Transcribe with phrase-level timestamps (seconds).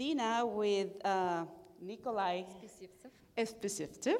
[0.00, 1.44] Dina with uh,
[1.82, 2.44] Nikolai
[3.36, 4.16] Spesivtsev.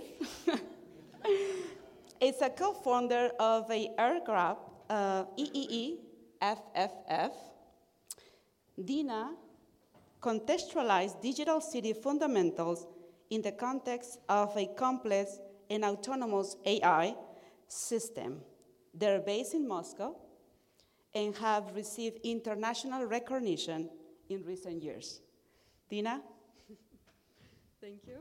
[2.21, 5.97] is a co-founder of a aircraft, uh, EEE
[6.43, 7.33] FFF.
[8.85, 9.31] Dina
[10.21, 12.87] contextualized digital city fundamentals
[13.31, 15.39] in the context of a complex
[15.71, 17.15] and autonomous AI
[17.69, 18.43] system.
[18.93, 20.15] They're based in Moscow
[21.15, 23.89] and have received international recognition
[24.29, 25.23] in recent years.
[25.91, 26.23] Dina?
[27.81, 28.19] Thank you.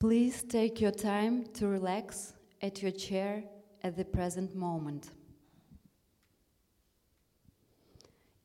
[0.00, 3.44] Please take your time to relax at your chair
[3.84, 5.10] at the present moment.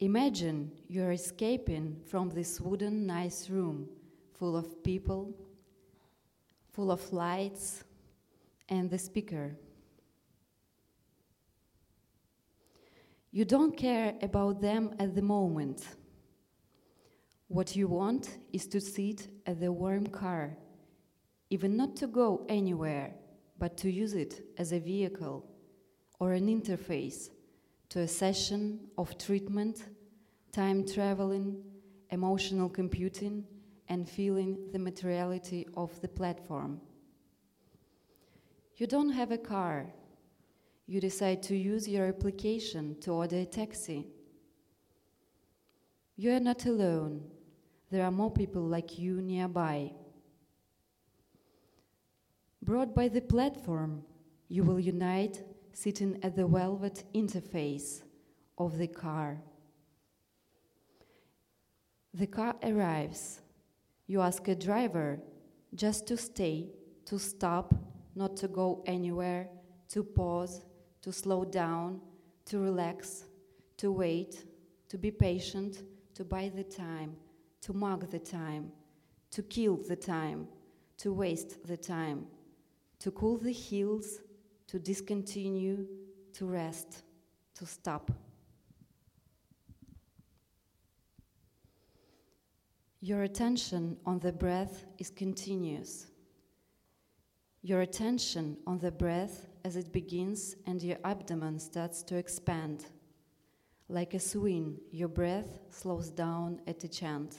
[0.01, 3.87] Imagine you're escaping from this wooden nice room
[4.33, 5.31] full of people,
[6.73, 7.83] full of lights,
[8.67, 9.55] and the speaker.
[13.31, 15.85] You don't care about them at the moment.
[17.47, 20.57] What you want is to sit at the warm car
[21.51, 23.13] even not to go anywhere,
[23.59, 25.45] but to use it as a vehicle
[26.19, 27.29] or an interface
[27.91, 29.83] to a session of treatment,
[30.51, 31.61] time traveling,
[32.09, 33.45] emotional computing,
[33.87, 36.79] and feeling the materiality of the platform.
[38.77, 39.85] You don't have a car.
[40.87, 44.07] You decide to use your application to order a taxi.
[46.15, 47.21] You are not alone.
[47.89, 49.91] There are more people like you nearby.
[52.63, 54.03] Brought by the platform,
[54.47, 58.01] you will unite sitting at the velvet interface
[58.57, 59.41] of the car.
[62.13, 63.41] The car arrives.
[64.07, 65.19] You ask a driver
[65.73, 66.69] just to stay,
[67.05, 67.73] to stop,
[68.15, 69.47] not to go anywhere,
[69.89, 70.65] to pause,
[71.01, 72.01] to slow down,
[72.45, 73.25] to relax,
[73.77, 74.45] to wait,
[74.89, 75.83] to be patient,
[76.15, 77.15] to buy the time,
[77.61, 78.71] to mark the time,
[79.31, 80.47] to kill the time,
[80.97, 82.25] to waste the time
[83.01, 84.19] to cool the heels,
[84.67, 85.87] to discontinue,
[86.33, 87.01] to rest,
[87.55, 88.11] to stop.
[93.03, 96.05] Your attention on the breath is continuous.
[97.63, 102.85] Your attention on the breath as it begins and your abdomen starts to expand.
[103.89, 107.37] Like a swing, your breath slows down at each end.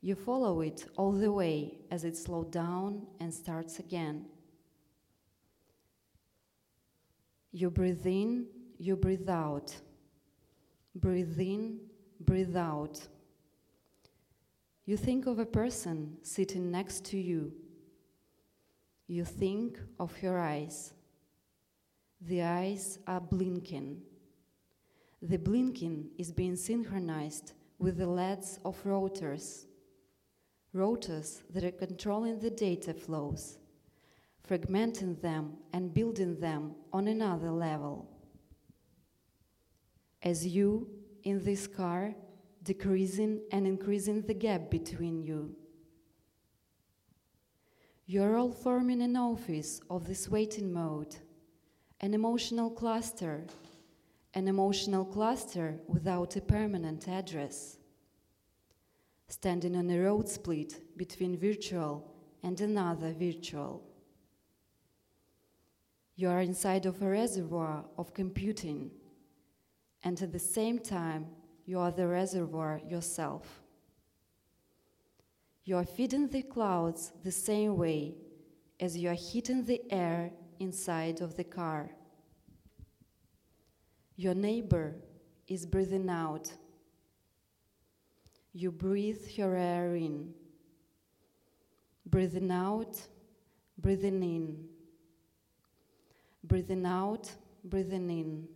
[0.00, 4.26] You follow it all the way as it slows down and starts again.
[7.52, 8.46] You breathe in,
[8.78, 9.76] you breathe out.
[10.96, 11.78] Breathe in,
[12.18, 13.06] breathe out.
[14.86, 17.52] You think of a person sitting next to you.
[19.06, 20.92] You think of her eyes.
[22.20, 24.02] The eyes are blinking.
[25.22, 29.66] The blinking is being synchronized with the LEDs of rotors
[30.74, 33.58] rotors that are controlling the data flows,
[34.46, 38.10] fragmenting them and building them on another level.
[40.22, 40.88] As you,
[41.22, 42.14] in this car,
[42.64, 45.54] decreasing and increasing the gap between you.
[48.06, 51.14] You're all forming an office of this waiting mode,
[52.00, 53.46] an emotional cluster,
[54.34, 57.78] an emotional cluster without a permanent address
[59.28, 62.10] standing on a road split between virtual
[62.42, 63.82] and another virtual.
[66.16, 68.90] You are inside of a reservoir of computing,
[70.04, 71.26] and at the same time,
[71.64, 73.62] you are the reservoir yourself.
[75.64, 78.14] You are feeding the clouds the same way
[78.80, 80.30] as you are heating the air
[80.60, 81.90] inside of the car.
[84.16, 84.96] Your neighbor
[85.48, 86.52] is breathing out
[88.56, 90.32] you breathe your air in.
[92.06, 92.96] Breathing out,
[93.76, 94.64] breathing in.
[96.44, 97.32] Breathing out,
[97.64, 98.48] breathing in.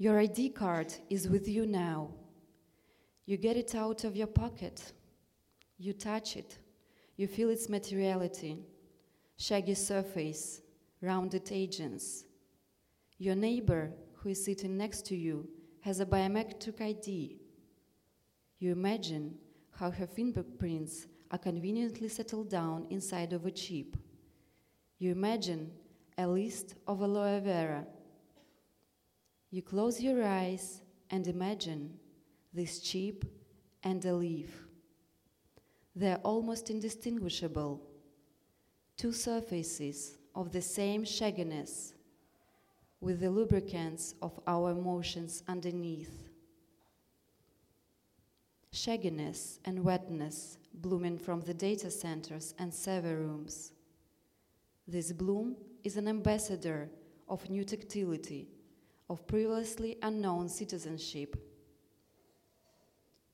[0.00, 2.08] Your ID card is with you now.
[3.26, 4.94] You get it out of your pocket.
[5.76, 6.56] You touch it.
[7.18, 8.64] You feel its materiality
[9.36, 10.62] shaggy surface,
[11.02, 12.24] rounded edges.
[13.18, 15.46] Your neighbor who is sitting next to you
[15.80, 17.38] has a biometric ID.
[18.58, 19.34] You imagine
[19.72, 23.98] how her fingerprints are conveniently settled down inside of a chip.
[24.98, 25.72] You imagine
[26.16, 27.84] a list of aloe vera.
[29.50, 30.80] You close your eyes
[31.10, 31.98] and imagine
[32.54, 33.24] this chip
[33.82, 34.66] and a leaf.
[35.96, 37.82] They're almost indistinguishable,
[38.96, 41.94] two surfaces of the same shagginess,
[43.00, 46.28] with the lubricants of our emotions underneath.
[48.72, 53.72] Shagginess and wetness blooming from the data centers and server rooms.
[54.86, 56.88] This bloom is an ambassador
[57.28, 58.48] of new tactility,
[59.10, 61.34] of previously unknown citizenship.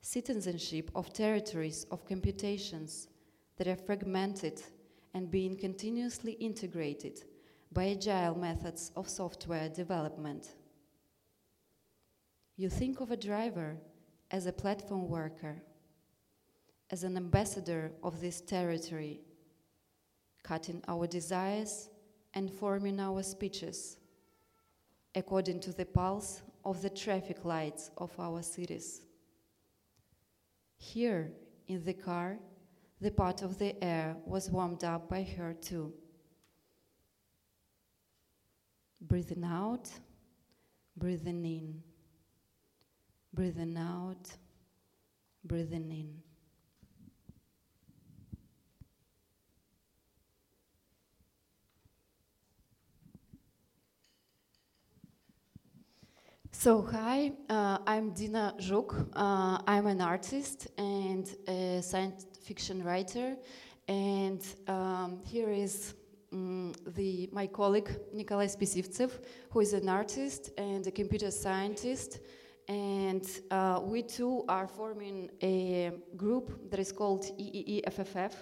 [0.00, 3.08] Citizenship of territories of computations
[3.58, 4.62] that are fragmented
[5.12, 7.24] and being continuously integrated
[7.70, 10.48] by agile methods of software development.
[12.56, 13.76] You think of a driver
[14.30, 15.60] as a platform worker,
[16.88, 19.20] as an ambassador of this territory,
[20.42, 21.90] cutting our desires
[22.32, 23.98] and forming our speeches
[25.16, 29.00] according to the pulse of the traffic lights of our cities.
[30.76, 31.32] Here,
[31.68, 32.38] in the car,
[33.00, 35.92] the part of the air was warmed up by her too.
[39.00, 39.88] Breathing out,
[40.96, 41.82] breathing in,
[43.32, 44.28] breathing out,
[45.44, 46.25] breathing in.
[56.58, 59.10] So, hi, uh, I'm Dina Zhuk.
[59.12, 63.36] Uh, I'm an artist and a science fiction writer.
[63.88, 65.92] And um, here is
[66.32, 69.10] um, the, my colleague Nikolai Spesivtsev,
[69.50, 72.20] who is an artist and a computer scientist.
[72.68, 78.32] And uh, we two are forming a group that is called EEEFFF.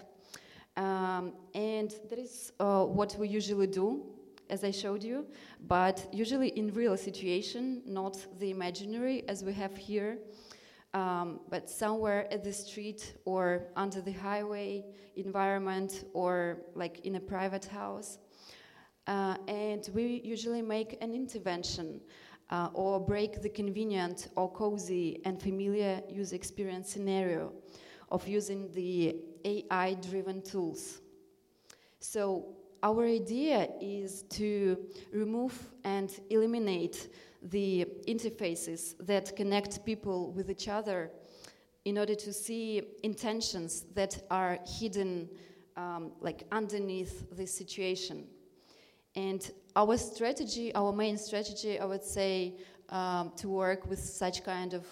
[0.76, 4.13] Um, and that is uh, what we usually do
[4.50, 5.26] as I showed you,
[5.66, 10.18] but usually in real situation, not the imaginary as we have here,
[10.92, 14.84] um, but somewhere at the street or under the highway
[15.16, 18.18] environment or like in a private house.
[19.06, 22.00] Uh, and we usually make an intervention
[22.50, 27.52] uh, or break the convenient or cozy and familiar user experience scenario
[28.10, 31.00] of using the AI driven tools.
[31.98, 34.76] So our idea is to
[35.10, 37.08] remove and eliminate
[37.42, 41.10] the interfaces that connect people with each other
[41.86, 45.28] in order to see intentions that are hidden
[45.76, 48.26] um, like underneath this situation.
[49.16, 52.54] And our strategy our main strategy i would say
[52.90, 54.86] um, to work with such kind of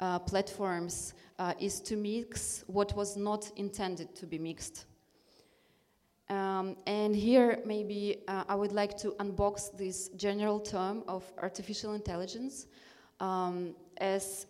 [0.00, 4.86] uh, platforms uh, is to mix what was not intended to be mixed
[6.34, 11.94] um, and here, maybe uh, I would like to unbox this general term of artificial
[11.94, 12.66] intelligence,
[13.20, 14.46] um, as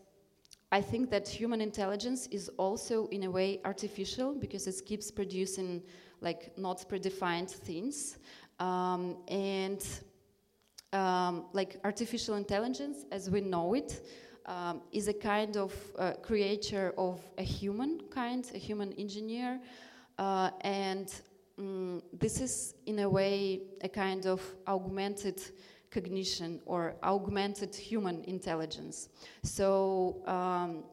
[0.73, 5.83] I think that human intelligence is also, in a way, artificial because it keeps producing
[6.21, 8.17] like not predefined things,
[8.61, 9.87] um, and
[10.95, 14.09] um, like artificial intelligence, as we know it,
[14.47, 19.61] um, is a kind of uh, creature of a human kind, a human engineer,
[20.19, 21.13] uh, and
[21.59, 25.41] um, this is, in a way, a kind of augmented
[25.91, 29.09] cognition or augmented human intelligence.
[29.43, 30.85] So, um,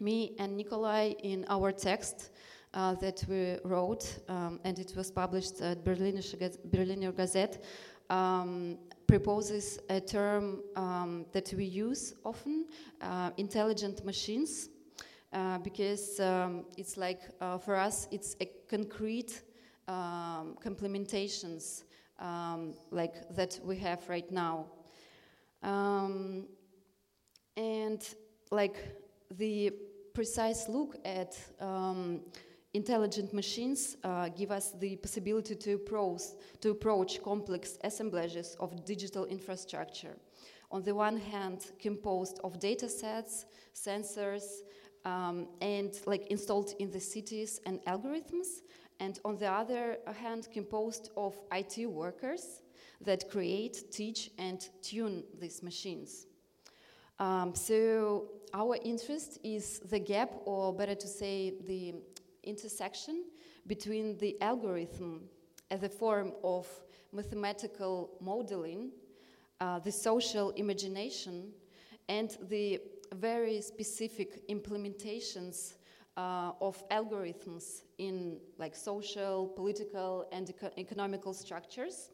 [0.00, 2.30] me and Nikolai, in our text
[2.72, 6.22] uh, that we wrote, um, and it was published at Berliner,
[6.64, 7.64] Berliner Gazette,
[8.08, 12.66] um, proposes a term um, that we use often
[13.00, 14.70] uh, intelligent machines.
[15.30, 19.42] Uh, because um, it's like uh, for us, it's a concrete
[19.88, 21.84] um, complementations
[22.18, 24.66] um, like that we have right now.
[25.62, 26.46] Um,
[27.56, 28.02] and
[28.50, 28.76] like
[29.30, 29.72] the
[30.14, 32.20] precise look at um,
[32.74, 36.22] intelligent machines uh, give us the possibility to approach,
[36.60, 40.16] to approach complex assemblages of digital infrastructure.
[40.70, 44.44] On the one hand, composed of data sets, sensors,
[45.04, 48.60] um, and like installed in the cities and algorithms,
[49.00, 52.62] and on the other hand, composed of IT workers
[53.00, 56.26] that create, teach, and tune these machines.
[57.18, 61.94] Um, so, our interest is the gap, or better to say, the
[62.42, 63.24] intersection
[63.66, 65.28] between the algorithm
[65.70, 66.66] as a form of
[67.12, 68.90] mathematical modeling,
[69.60, 71.52] uh, the social imagination,
[72.08, 72.80] and the
[73.14, 75.74] very specific implementations
[76.18, 82.10] uh, of algorithms in like social, political, and eco economical structures,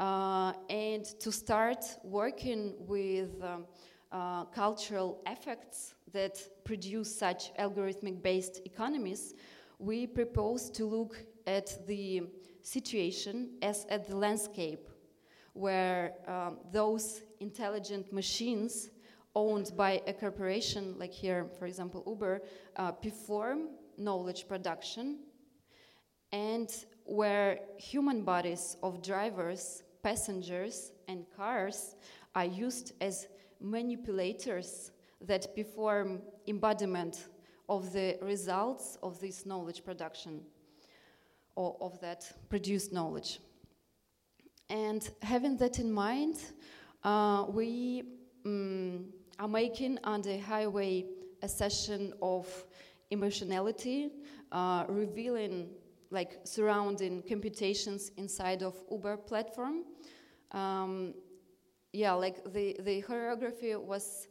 [0.00, 3.66] uh, and to start working with um,
[4.10, 9.34] uh, cultural effects that produce such algorithmic based economies,
[9.78, 11.14] we propose to look
[11.46, 12.22] at the
[12.62, 14.88] situation as at the landscape
[15.52, 18.90] where um, those intelligent machines
[19.34, 22.42] owned by a corporation, like here, for example, Uber,
[22.76, 25.18] uh, perform knowledge production,
[26.32, 26.70] and
[27.04, 31.96] where human bodies of drivers, passengers, and cars
[32.34, 33.28] are used as
[33.60, 37.28] manipulators that perform embodiment
[37.68, 40.40] of the results of this knowledge production
[41.56, 43.40] or of that produced knowledge.
[44.68, 46.36] And having that in mind,
[47.02, 48.02] uh, we
[48.44, 49.06] um,
[49.38, 51.04] are making on the highway
[51.42, 52.46] a session of
[53.10, 54.10] emotionality,
[54.52, 55.70] uh, revealing
[56.10, 59.84] like surrounding computations inside of Uber platform.
[60.52, 61.14] Um,
[61.92, 64.28] yeah, like the, the choreography was,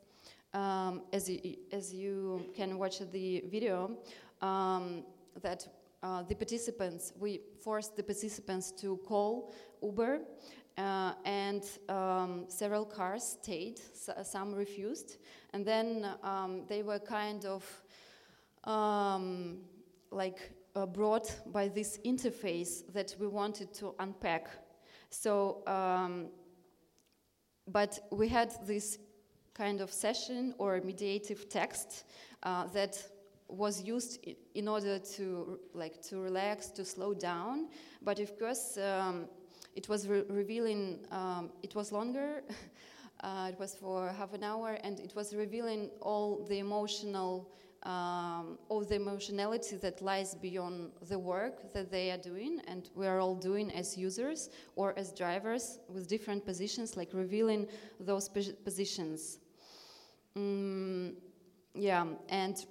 [0.53, 3.97] um, as, you, as you can watch the video,
[4.41, 5.03] um,
[5.41, 5.67] that
[6.01, 10.19] uh, the participants, we forced the participants to call Uber,
[10.77, 13.79] uh, and um, several cars stayed,
[14.23, 15.17] some refused,
[15.53, 17.63] and then um, they were kind of
[18.63, 19.59] um,
[20.11, 24.47] like uh, brought by this interface that we wanted to unpack.
[25.09, 26.29] So, um,
[27.67, 28.97] but we had this
[29.53, 32.05] kind of session or mediative text
[32.41, 32.97] uh, that
[33.47, 34.25] was used
[34.55, 37.69] in order to like to relax, to slow down.
[38.01, 39.27] But of course, um,
[39.75, 40.99] it was re revealing.
[41.11, 42.43] Um, it was longer.
[43.23, 47.49] uh, it was for half an hour, and it was revealing all the emotional,
[47.83, 53.07] um, all the emotionality that lies beyond the work that they are doing, and we
[53.07, 57.67] are all doing as users or as drivers with different positions, like revealing
[57.99, 59.39] those positions.
[60.37, 61.13] Mm,
[61.75, 62.65] yeah, and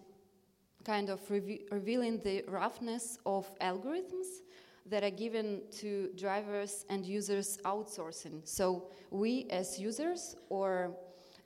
[0.84, 4.42] kind of revealing the roughness of algorithms
[4.86, 8.40] that are given to drivers and users outsourcing.
[8.44, 10.96] So we as users or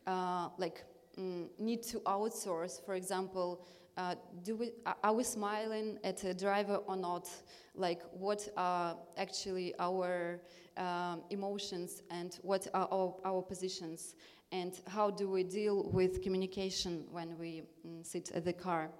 [0.06, 0.84] uh, like
[1.18, 3.66] mm, need to outsource, for example,
[3.96, 7.28] uh, do we, are we smiling at a driver or not?
[7.74, 10.40] Like what are actually our
[10.76, 14.14] um, emotions and what are our, our, positions?
[14.52, 18.90] And how do we deal with communication when we mm, sit at the car?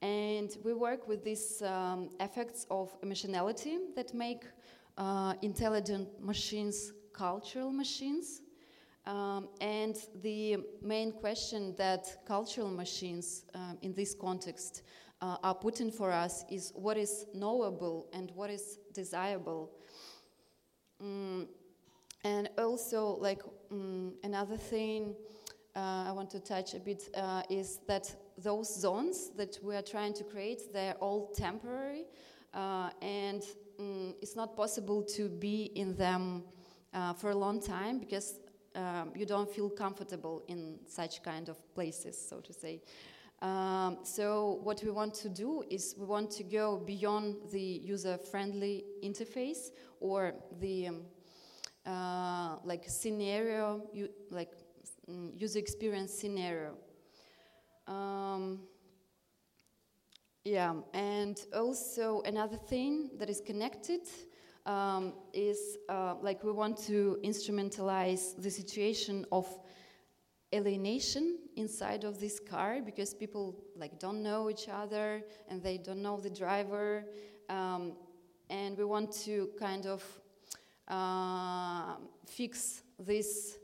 [0.00, 4.44] And we work with these um, effects of emotionality that make
[4.96, 8.42] uh, intelligent machines cultural machines.
[9.06, 14.82] Um, and the main question that cultural machines uh, in this context
[15.20, 19.70] uh, are putting for us is what is knowable and what is desirable.
[21.02, 21.48] Mm,
[22.22, 25.14] and also, like mm, another thing
[25.74, 29.82] uh, I want to touch a bit uh, is that those zones that we are
[29.82, 32.04] trying to create, they're all temporary,
[32.54, 33.42] uh, and
[33.80, 36.44] mm, it's not possible to be in them
[36.94, 38.40] uh, for a long time because
[38.74, 42.80] um, you don't feel comfortable in such kind of places, so to say.
[43.40, 48.84] Um, so what we want to do is we want to go beyond the user-friendly
[49.02, 51.02] interface or the um,
[51.86, 53.82] uh, like scenario,
[54.30, 54.50] like
[55.08, 56.74] um, user experience scenario.
[57.88, 58.60] Um,
[60.44, 64.02] yeah, and also another thing that is connected
[64.66, 69.46] um, is uh, like we want to instrumentalize the situation of
[70.54, 76.02] alienation inside of this car because people like don't know each other and they don't
[76.02, 77.04] know the driver.
[77.48, 77.92] Um,
[78.50, 80.02] and we want to kind of
[80.88, 83.57] uh, fix this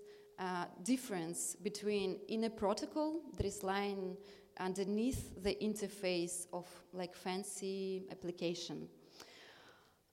[0.83, 4.17] difference between in a protocol that is lying
[4.59, 8.89] underneath the interface of like fancy application.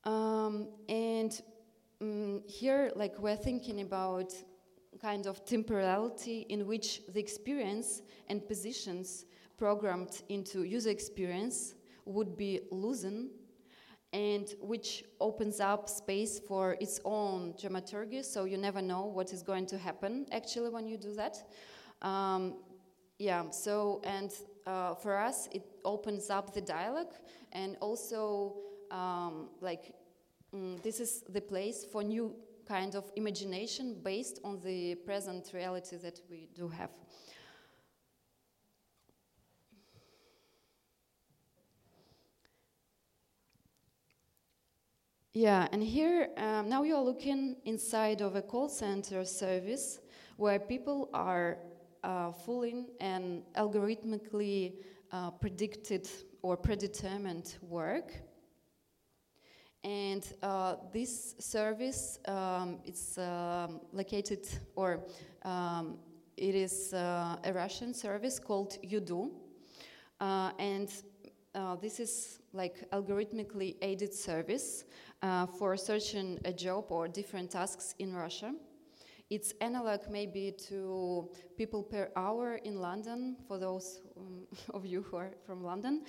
[0.04, 1.42] Um, and
[2.02, 4.34] um, here, like we're thinking about
[5.02, 9.26] kind of temporality in which the experience and positions
[9.58, 11.76] programmed into user experience
[12.06, 13.30] would be loosened
[14.14, 19.42] and which opens up space for its own dramaturgy, so you never know what is
[19.42, 21.38] going to happen actually when you do that.
[22.02, 22.56] Um,
[23.20, 24.32] yeah, so, and
[24.66, 27.14] uh, for us, it opens up the dialogue,
[27.52, 28.56] and also,
[28.90, 29.94] um, like,
[30.54, 32.36] mm, this is the place for new
[32.68, 36.90] kind of imagination based on the present reality that we do have.
[45.34, 50.02] Yeah, and here um, now you are looking inside of a call center service
[50.36, 51.58] where people are
[52.04, 54.74] uh, fooling an algorithmically
[55.10, 56.10] uh, predicted
[56.42, 58.12] or predetermined work.
[59.86, 64.46] And uh, this service um, is um, located,
[64.76, 65.00] or
[65.46, 65.98] um,
[66.36, 69.30] it is uh, a Russian service called YouDo.
[70.20, 70.90] Uh, and
[71.56, 74.84] uh, this is like algorithmically aided service
[75.22, 78.54] uh, for searching a job or different tasks in Russia.
[79.30, 85.64] It's analog maybe to PeoplePerHour in London, for those um, of you who are from
[85.64, 86.04] London.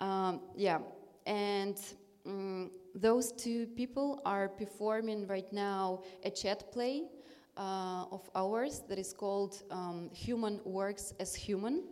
[0.00, 0.78] Um, yeah,
[1.26, 1.76] and
[2.24, 7.08] um, those two people are performing right now a chat play
[7.56, 11.82] uh, of ours that is called um, Human Works as Human.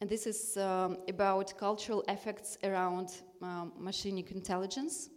[0.00, 3.10] And this is um, about cultural effects around
[3.42, 5.10] um, machinic intelligence.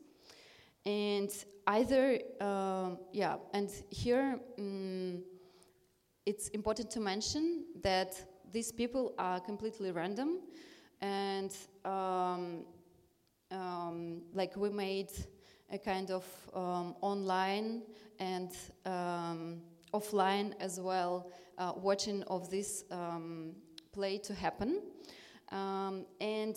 [0.85, 1.31] And
[1.67, 5.23] either, uh, yeah, and here um,
[6.25, 10.39] it's important to mention that these people are completely random
[11.01, 12.65] and um,
[13.51, 15.11] um, like we made
[15.71, 17.81] a kind of um, online
[18.19, 18.51] and
[19.93, 22.83] offline as well uh, watching of this
[23.91, 24.81] play to happen.
[25.51, 26.55] Um, and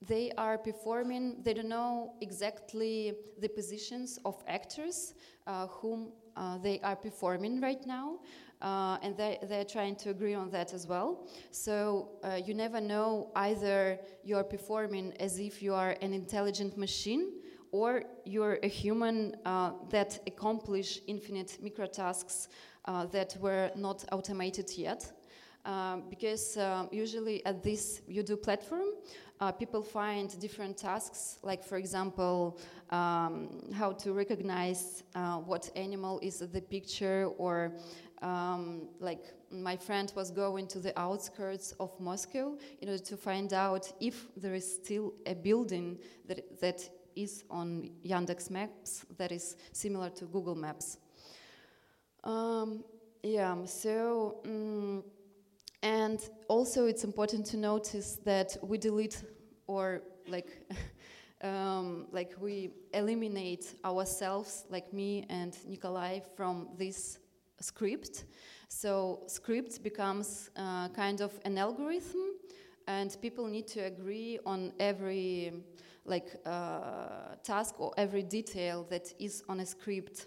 [0.00, 5.14] they are performing, they don't know exactly the positions of actors
[5.46, 8.18] uh, whom uh, they are performing right now.
[8.60, 11.28] Uh, and they, they're trying to agree on that as well.
[11.52, 17.34] So uh, you never know either you're performing as if you are an intelligent machine
[17.70, 22.48] or you're a human uh, that accomplish infinite microtasks
[22.86, 25.12] uh, that were not automated yet.
[25.64, 28.88] Um, because um, usually at this YouDo platform,
[29.40, 32.58] uh, people find different tasks, like for example,
[32.90, 37.72] um, how to recognize uh, what animal is the picture, or
[38.22, 43.52] um, like my friend was going to the outskirts of Moscow in order to find
[43.52, 49.56] out if there is still a building that that is on Yandex Maps that is
[49.72, 50.98] similar to Google Maps.
[52.24, 52.84] Um,
[53.22, 54.42] yeah, so.
[56.08, 59.22] And also, it's important to notice that we delete
[59.66, 60.48] or like,
[61.42, 67.18] um, like we eliminate ourselves, like me and Nikolai, from this
[67.60, 68.24] script.
[68.68, 72.38] So script becomes uh, kind of an algorithm,
[72.86, 75.52] and people need to agree on every
[76.06, 80.24] like uh, task or every detail that is on a script.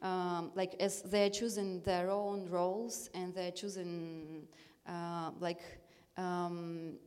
[0.00, 4.46] Um, like as they're choosing their own roles and they're choosing
[4.86, 5.62] uh, like
[6.16, 6.98] um,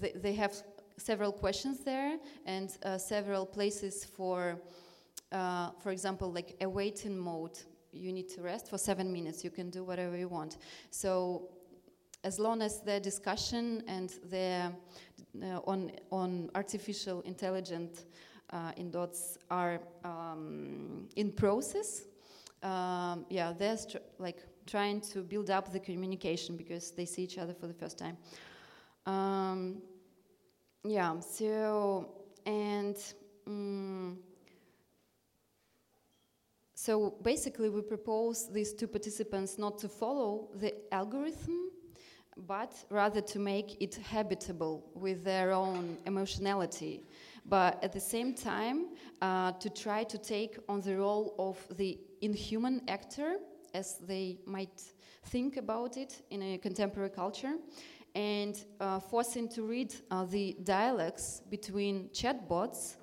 [0.00, 0.52] th they have
[0.96, 4.60] several questions there and uh, several places for,
[5.32, 7.58] uh, for example, like a waiting mode.
[7.92, 9.44] You need to rest for seven minutes.
[9.44, 10.58] You can do whatever you want.
[10.90, 11.50] So
[12.24, 14.72] as long as the discussion and the
[15.42, 18.04] uh, on on artificial intelligent
[18.50, 22.04] uh, in dots are um, in process,
[22.62, 27.54] um, yeah, there's like trying to build up the communication because they see each other
[27.54, 28.16] for the first time.
[29.06, 29.82] Um,
[30.84, 32.08] yeah, so,
[32.46, 32.96] and
[33.46, 34.18] um,
[36.74, 41.70] so basically, we propose these two participants not to follow the algorithm,
[42.36, 47.04] but rather to make it habitable with their own emotionality.
[47.44, 48.86] But at the same time,
[49.20, 53.36] uh, to try to take on the role of the inhuman actor
[53.74, 54.82] as they might
[55.26, 57.54] think about it in a contemporary culture,
[58.14, 62.96] and uh, forcing to read uh, the dialects between chatbots,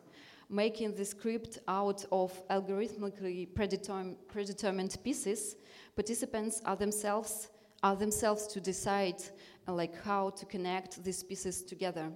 [0.49, 5.55] making the script out of algorithmically predeterm predetermined pieces.
[5.95, 7.49] Participants are themselves
[7.82, 9.21] are themselves to decide
[9.67, 12.12] uh, like how to connect these pieces together.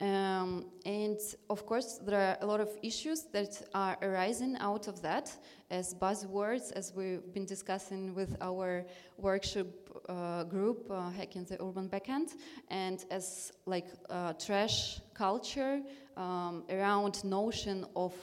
[0.00, 5.00] Um, and of course, there are a lot of issues that are arising out of
[5.02, 5.30] that
[5.70, 8.86] as buzzwords, as we've been discussing with our
[9.18, 9.66] workshop
[10.08, 12.34] uh, group, uh, Hacking the Urban Backend,
[12.68, 15.80] and as like uh, trash culture
[16.16, 18.14] um, around notion of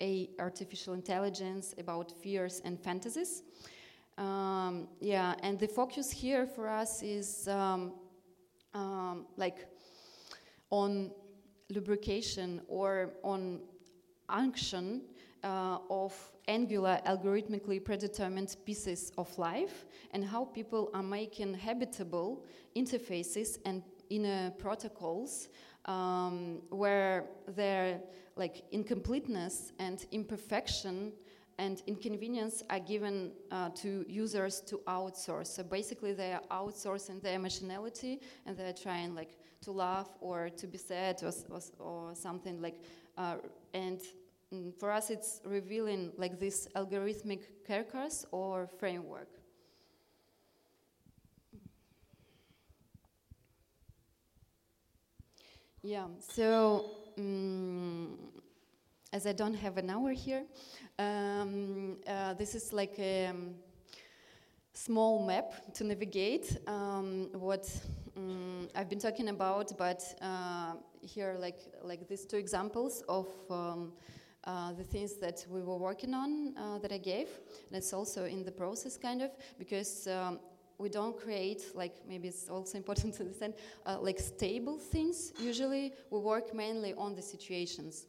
[0.00, 3.44] a artificial intelligence, about fears and fantasies.
[4.18, 7.92] Um, yeah, and the focus here for us is um,
[8.74, 9.66] um like
[10.72, 11.12] on
[11.70, 13.60] lubrication or on
[14.28, 15.02] unction
[15.44, 16.14] uh, of
[16.48, 24.50] angular algorithmically predetermined pieces of life and how people are making habitable interfaces and inner
[24.58, 25.48] protocols
[25.84, 28.00] um, where their
[28.36, 31.12] like incompleteness and imperfection
[31.58, 35.48] and inconvenience are given uh, to users to outsource.
[35.48, 40.66] So basically, they are outsourcing their emotionality and they're trying like to laugh or to
[40.66, 42.80] be sad or, or, or something like.
[43.16, 43.36] Uh,
[43.74, 44.00] and
[44.52, 49.28] mm, for us, it's revealing like this algorithmic carcass or framework.
[55.84, 58.16] Yeah, so um,
[59.12, 60.44] as I don't have an hour here,
[60.98, 63.54] um, uh, this is like a um,
[64.72, 67.68] small map to navigate um, what
[68.16, 73.92] um, I've been talking about, but uh, here like like these two examples of um,
[74.44, 77.28] uh, the things that we were working on uh, that I gave.
[77.68, 80.40] And it's also in the process, kind of, because um,
[80.78, 83.54] we don't create like maybe it's also important to understand
[83.86, 88.06] uh, like stable things usually we work mainly on the situations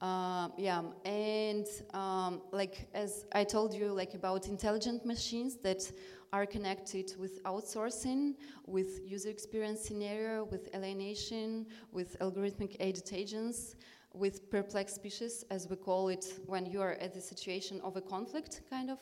[0.00, 5.90] uh, yeah and um, like as i told you like about intelligent machines that
[6.32, 8.34] are connected with outsourcing
[8.66, 13.74] with user experience scenario with alienation with algorithmic aided agents
[14.12, 18.00] with perplex species as we call it when you are at the situation of a
[18.00, 18.98] conflict kind of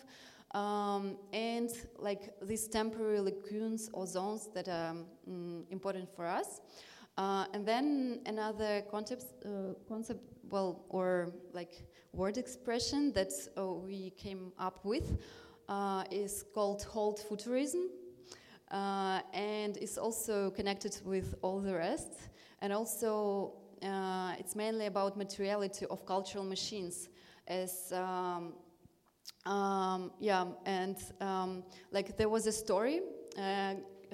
[0.53, 4.95] um, and like these temporary lacunes or zones that are
[5.27, 6.61] um, important for us.
[7.19, 14.11] Uh, and then another concept, uh, concept, well, or like word expression that uh, we
[14.11, 15.19] came up with
[15.69, 17.91] uh, is called hold futurism.
[18.71, 22.13] Uh, and it's also connected with all the rest.
[22.61, 27.09] And also, uh, it's mainly about materiality of cultural machines
[27.49, 28.53] as um,
[29.45, 33.01] um, yeah, and um, like there was a story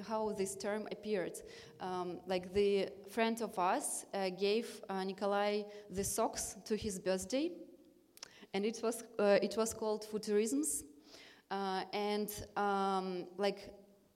[0.07, 1.39] how this term appeared.
[1.79, 7.51] Um, like the friend of us uh, gave uh, Nikolai the socks to his birthday,
[8.53, 10.83] and it was uh, it was called futurisms.
[11.51, 13.69] Uh, and um, like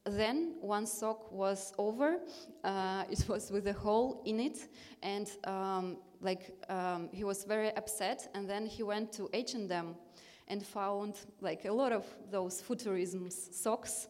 [0.06, 2.20] then one sock was over,
[2.64, 4.68] uh, it was with a hole in it,
[5.04, 8.30] and um, like um, he was very upset.
[8.34, 14.08] And then he went to H and found like a lot of those futurism socks.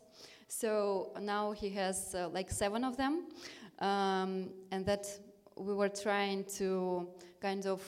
[0.49, 3.27] So now he has uh, like seven of them,
[3.77, 5.07] um, and that
[5.55, 7.07] we were trying to
[7.39, 7.81] kind of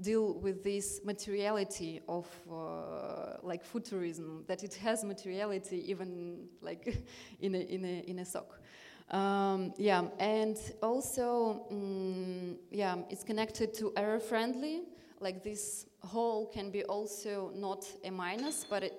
[0.00, 7.04] deal with this materiality of uh, like futurism that it has materiality even like
[7.40, 8.60] in a in a in a sock.
[9.10, 14.82] Um, yeah, and also um, yeah, it's connected to error friendly
[15.20, 18.94] like this hole can be also not a minus, but it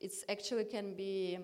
[0.00, 1.38] it's actually can be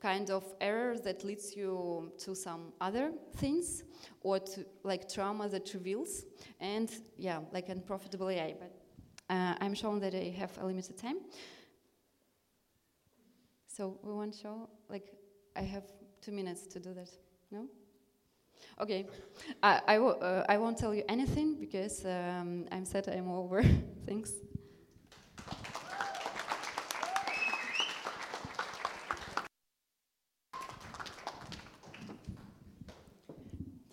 [0.00, 3.84] kind of error that leads you to some other things
[4.20, 6.24] or to like trauma that reveals
[6.60, 8.72] and yeah like unprofitable AI but
[9.28, 11.18] uh, I'm showing that I have a limited time
[13.66, 15.12] so we want to show like
[15.54, 15.84] I have
[16.20, 17.10] two minutes to do that
[17.50, 17.66] no
[18.78, 19.06] Okay,
[19.62, 23.62] I, I, uh, I won't tell you anything because um, I'm sad I'm over.
[24.06, 24.32] Thanks.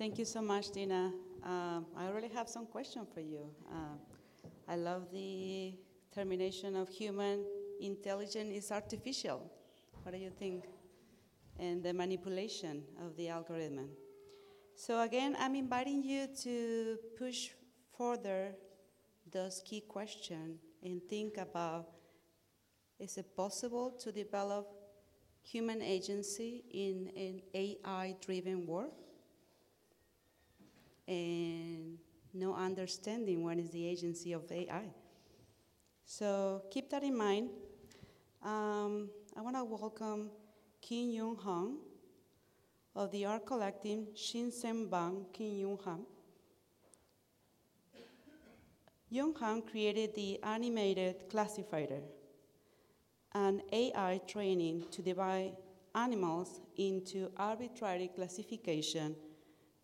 [0.04, 1.14] Thank you so much, Dina.
[1.42, 3.50] Uh, I already have some question for you.
[3.72, 3.96] Uh,
[4.68, 5.76] I love the
[6.14, 7.46] termination of human
[7.80, 9.50] intelligence is artificial.
[10.02, 10.66] What do you think?
[11.58, 13.92] And the manipulation of the algorithm.
[14.76, 17.52] So again, I'm inviting you to push
[17.98, 18.56] further
[19.32, 21.88] those key questions and think about
[23.00, 24.68] is it possible to develop
[25.44, 29.03] human agency in an AI driven world?
[31.08, 31.98] And
[32.34, 34.86] no understanding what is the agency of AI.
[36.06, 37.50] So keep that in mind.
[38.44, 40.32] Um, I want to welcome
[40.82, 41.78] Kim Young Hong
[42.96, 46.06] of the art collective Shinsen Bang Kim Young Han.
[49.10, 52.02] Young Han created the animal classifier,
[53.34, 55.56] an AI training to divide
[55.94, 59.16] animals into arbitrary classification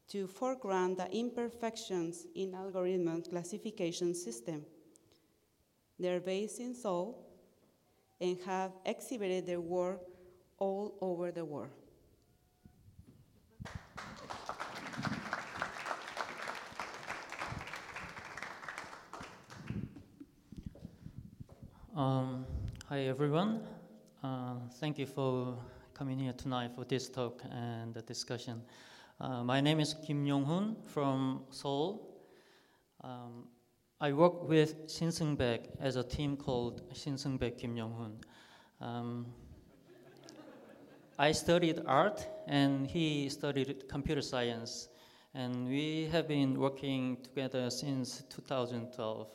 [0.09, 4.65] to foreground the imperfections in algorithm classification system.
[5.99, 7.25] They're based in Seoul
[8.19, 10.01] and have exhibited their work
[10.57, 11.71] all over the world.
[21.95, 22.45] Um,
[22.87, 23.61] hi, everyone.
[24.23, 25.57] Uh, thank you for
[25.93, 28.61] coming here tonight for this talk and the discussion.
[29.21, 32.07] Uh, my name is Kim Yong-hoon from Seoul.
[33.03, 33.49] Um,
[33.99, 38.17] I work with Shin Seung-baek as a team called Shin Seung-baek Kim Young-hoon.
[38.79, 39.25] Um,
[41.17, 44.87] I studied art and he studied computer science,
[45.33, 49.27] and we have been working together since 2012.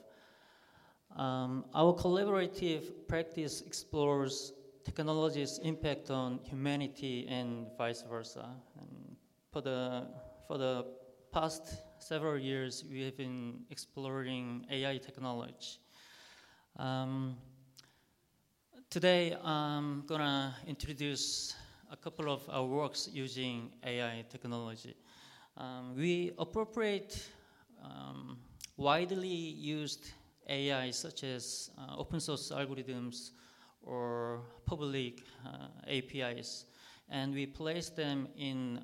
[1.15, 8.49] Um, our collaborative practice explores technology's impact on humanity and vice versa.
[8.81, 9.14] And
[9.55, 10.03] for the
[10.49, 10.85] for the
[11.31, 11.63] past
[12.01, 15.79] several years, we have been exploring AI technology.
[16.77, 17.37] Um,
[18.91, 21.55] today, I'm gonna introduce
[21.93, 24.97] a couple of our works using AI technology.
[25.57, 27.25] Um, we appropriate
[27.81, 28.39] um,
[28.77, 30.11] widely used
[30.49, 33.31] AI such as uh, open source algorithms
[33.85, 36.65] or public uh, APIs,
[37.09, 38.81] and we place them in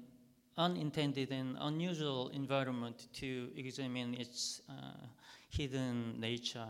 [0.61, 4.73] unintended and unusual environment to examine its uh,
[5.49, 6.69] hidden nature.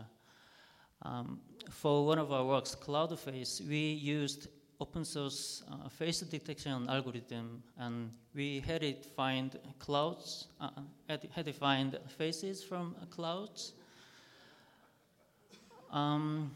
[1.03, 4.47] Um, for one of our works, CloudFace, we used
[4.79, 10.69] open source uh, face detection algorithm, and we had it find clouds, uh,
[11.09, 13.73] had, had it find faces from clouds.
[15.91, 16.51] Um,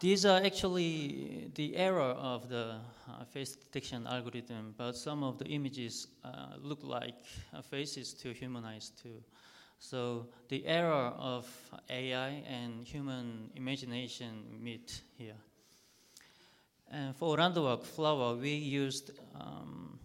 [0.00, 2.76] these are actually the error of the
[3.08, 7.14] uh, face detection algorithm, but some of the images uh, look like
[7.54, 9.22] uh, faces to humanize too.
[9.78, 11.46] So the error of
[11.90, 15.36] AI and human imagination meet here.
[16.90, 19.98] And for Randwork Flower, we used um,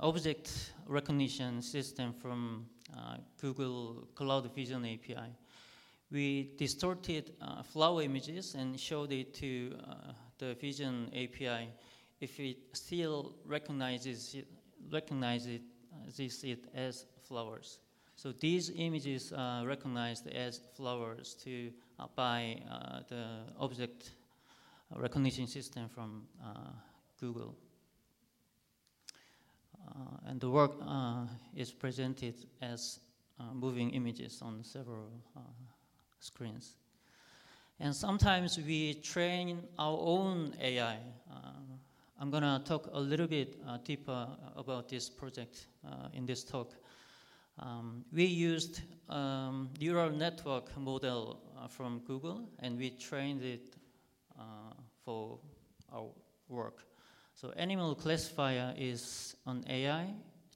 [0.00, 2.66] object recognition system from
[2.96, 5.34] uh, Google Cloud Vision API
[6.14, 11.68] we distorted uh, flower images and showed it to uh, the Vision API.
[12.20, 14.46] If it still recognizes it,
[14.92, 15.60] recognizes
[16.44, 17.80] it as flowers.
[18.14, 23.26] So these images are recognized as flowers to, uh, by uh, the
[23.58, 24.12] object
[24.94, 26.70] recognition system from uh,
[27.18, 27.56] Google.
[29.84, 30.74] Uh, and the work
[31.56, 33.00] is presented as
[33.52, 35.10] moving images on several
[36.24, 36.76] screens.
[37.80, 40.96] And sometimes we train our own AI.
[41.30, 41.36] Uh,
[42.20, 46.44] I'm going to talk a little bit uh, deeper about this project uh, in this
[46.44, 46.72] talk.
[47.58, 53.76] Um, we used um, neural network model uh, from Google, and we trained it
[54.38, 54.42] uh,
[55.04, 55.38] for
[55.92, 56.08] our
[56.48, 56.84] work.
[57.34, 60.06] So animal classifier is an AI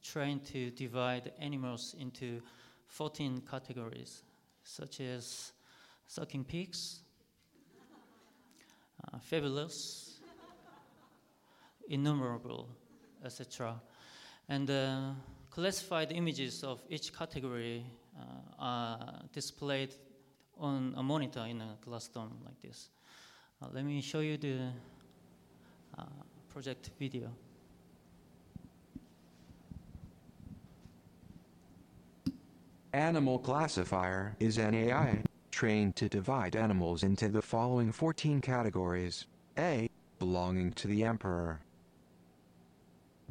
[0.02, 2.40] trained to divide animals into
[2.87, 4.22] 14 categories,
[4.62, 5.52] such as
[6.09, 7.01] sucking pigs,
[9.05, 10.21] uh, fabulous,
[11.88, 12.68] innumerable,
[13.25, 13.81] etc.
[14.49, 15.11] And uh,
[15.51, 17.85] classified images of each category
[18.18, 18.23] uh,
[18.59, 19.94] are displayed
[20.59, 22.88] on a monitor in a glass dome like this.
[23.62, 24.71] Uh, let me show you the
[25.99, 26.05] uh,
[26.49, 27.31] project video.
[32.94, 35.23] Animal Classifier is an AI
[35.59, 39.27] trained to divide animals into the following 14 categories.
[39.59, 39.90] A.
[40.21, 41.59] Belonging to the emperor.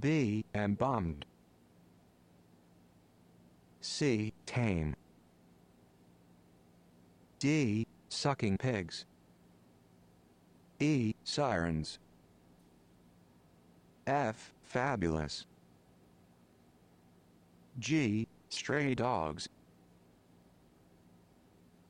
[0.01, 0.43] B.
[0.53, 1.25] Embalmed.
[3.79, 4.33] C.
[4.45, 4.93] Tame.
[7.39, 7.87] D.
[8.09, 9.05] Sucking pigs.
[10.81, 11.15] E.
[11.23, 11.97] Sirens.
[14.05, 14.51] F.
[14.65, 15.45] Fabulous.
[17.79, 18.27] G.
[18.49, 19.47] Stray dogs.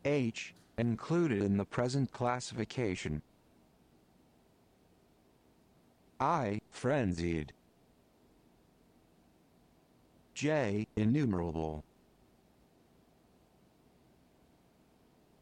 [0.08, 3.22] H, included in the present classification.
[6.18, 7.52] I, frenzied.
[10.34, 11.84] J, innumerable.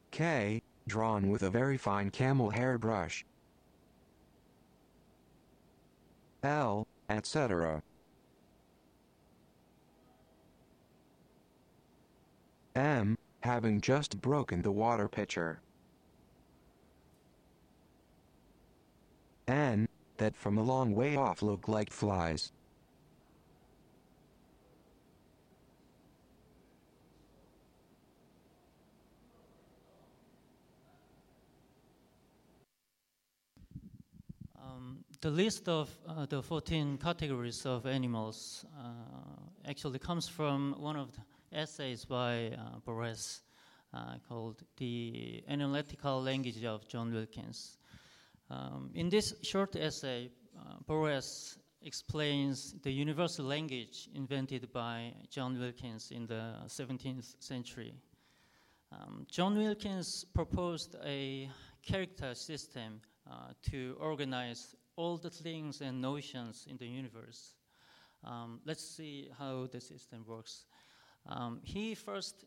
[0.09, 3.23] K, drawn with a very fine camel hair brush.
[6.41, 7.83] L, etc.
[12.75, 15.59] M, having just broken the water pitcher.
[19.47, 22.51] N, that from a long way off look like flies.
[34.59, 38.89] Um, the list of uh, the 14 categories of animals uh,
[39.69, 41.21] actually comes from one of the
[41.55, 43.41] essays by uh, Borges
[43.93, 47.77] uh, called The Analytical Language of John Wilkins.
[48.49, 56.11] Um, in this short essay, uh, Borges explains the universal language invented by John Wilkins
[56.11, 57.93] in the 17th century.
[58.91, 61.49] Um, John Wilkins proposed a
[61.81, 67.55] character system uh, to organize all the things and notions in the universe.
[68.23, 70.65] Um, let's see how the system works.
[71.27, 72.45] Um, he first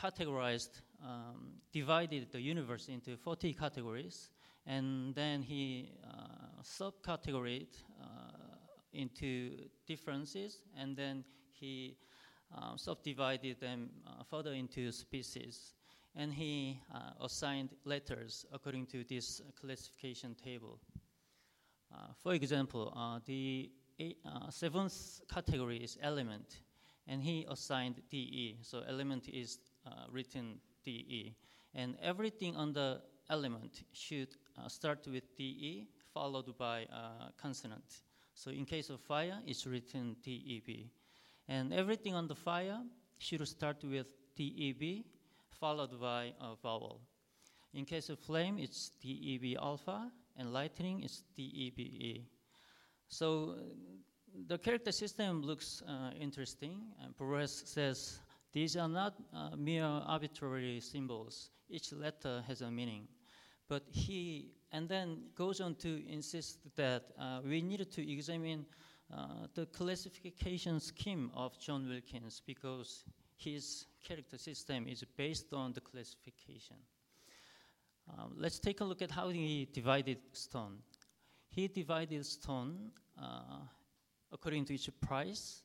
[0.00, 4.30] categorized, um, divided the universe into 40 categories,
[4.66, 8.06] and then he uh, subcategorized uh,
[8.92, 9.50] into
[9.86, 11.96] differences, and then he
[12.56, 15.74] uh, subdivided them uh, further into species.
[16.16, 20.80] And he uh, assigned letters according to this classification table.
[21.94, 22.92] Uh, for example,
[23.26, 23.70] the
[24.48, 26.62] seventh category is element,
[27.10, 28.56] and he assigned DE.
[28.62, 29.58] So element is
[30.10, 31.34] written DE.
[31.74, 38.02] And everything on the element should uh, start with DE followed by a consonant.
[38.34, 40.88] So in case of fire, it's written DEB.
[41.48, 42.80] And everything on the fire
[43.18, 45.04] should start with DEB
[45.60, 47.00] followed by a vowel.
[47.74, 52.24] In case of flame, it's DEB alpha, and lightning is DEBE.
[53.08, 53.56] So
[54.46, 56.80] the character system looks uh, interesting.
[57.02, 58.18] And Borges says
[58.52, 61.50] these are not uh, mere arbitrary symbols.
[61.68, 63.06] Each letter has a meaning.
[63.68, 68.66] But he, and then goes on to insist that uh, we need to examine
[69.12, 73.04] uh, the classification scheme of John Wilkins because
[73.36, 76.76] his character system is based on the classification.
[78.08, 80.78] Um, let's take a look at how he divided stone.
[81.48, 82.90] He divided stone
[83.20, 83.60] uh,
[84.32, 85.62] according to its price,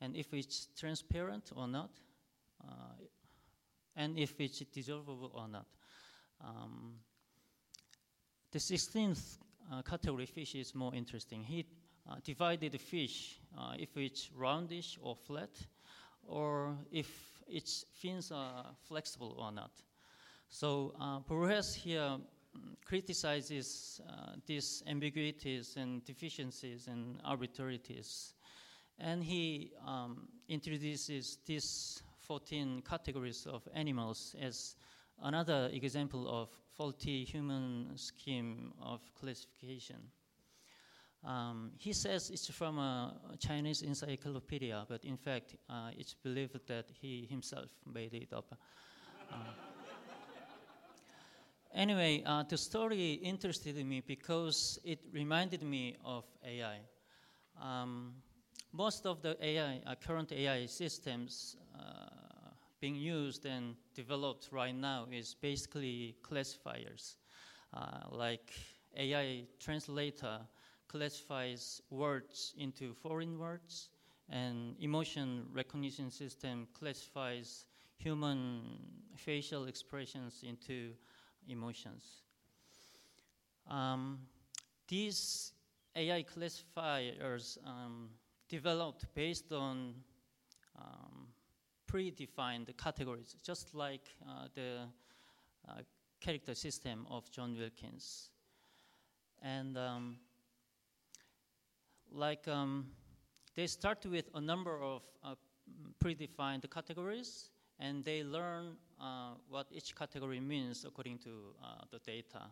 [0.00, 1.90] and if it's transparent or not,
[2.62, 2.94] uh,
[3.96, 5.66] and if it's dissolvable or not.
[6.42, 6.94] Um,
[8.50, 9.38] the 16th
[9.72, 11.44] uh, category fish is more interesting.
[11.44, 11.66] He
[12.10, 15.50] uh, divided the fish uh, if it's roundish or flat,
[16.26, 17.08] or if
[17.46, 19.70] its fins are flexible or not.
[20.48, 22.18] So uh, Borges here
[22.84, 28.34] criticizes uh, these ambiguities and deficiencies and arbitrarities.
[28.98, 34.76] And he um, introduces these 14 categories of animals as
[35.22, 39.96] another example of faulty human scheme of classification.
[41.24, 46.86] Um, he says it's from a Chinese encyclopedia, but in fact, uh, it's believed that
[47.00, 48.56] he himself made it up.
[49.30, 49.36] Uh,
[51.74, 56.80] anyway, uh, the story interested me because it reminded me of AI.
[57.60, 58.14] Um,
[58.72, 62.08] most of the AI, uh, current AI systems uh,
[62.80, 67.16] being used and developed right now is basically classifiers,
[67.74, 68.52] uh, like
[68.96, 70.40] AI translator
[70.88, 73.90] classifies words into foreign words,
[74.28, 78.62] and emotion recognition system classifies human
[79.16, 80.92] facial expressions into
[81.50, 82.22] emotions.
[83.68, 84.20] Um,
[84.88, 85.52] these
[85.94, 88.10] AI classifiers um,
[88.48, 89.94] developed based on
[90.78, 91.28] um,
[91.90, 94.78] predefined categories, just like uh, the
[95.68, 95.82] uh,
[96.20, 98.30] character system of John Wilkins.
[99.42, 100.16] And um,
[102.10, 102.86] like um,
[103.54, 105.34] they start with a number of uh,
[106.02, 111.30] predefined categories, and they learn uh, what each category means according to
[111.64, 112.42] uh, the data.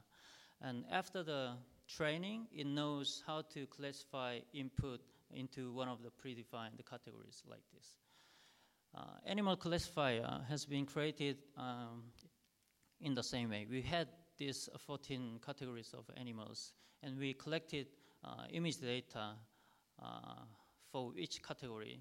[0.63, 1.53] And after the
[1.87, 5.01] training, it knows how to classify input
[5.33, 7.99] into one of the predefined categories like this.
[8.95, 12.05] Uh, animal classifier has been created um,
[13.01, 13.67] in the same way.
[13.71, 17.87] We had these 14 categories of animals, and we collected
[18.25, 19.33] uh, image data
[20.03, 20.07] uh,
[20.91, 22.01] for each category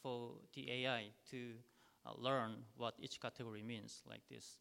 [0.00, 1.54] for the AI to
[2.18, 4.58] learn what each category means, like this.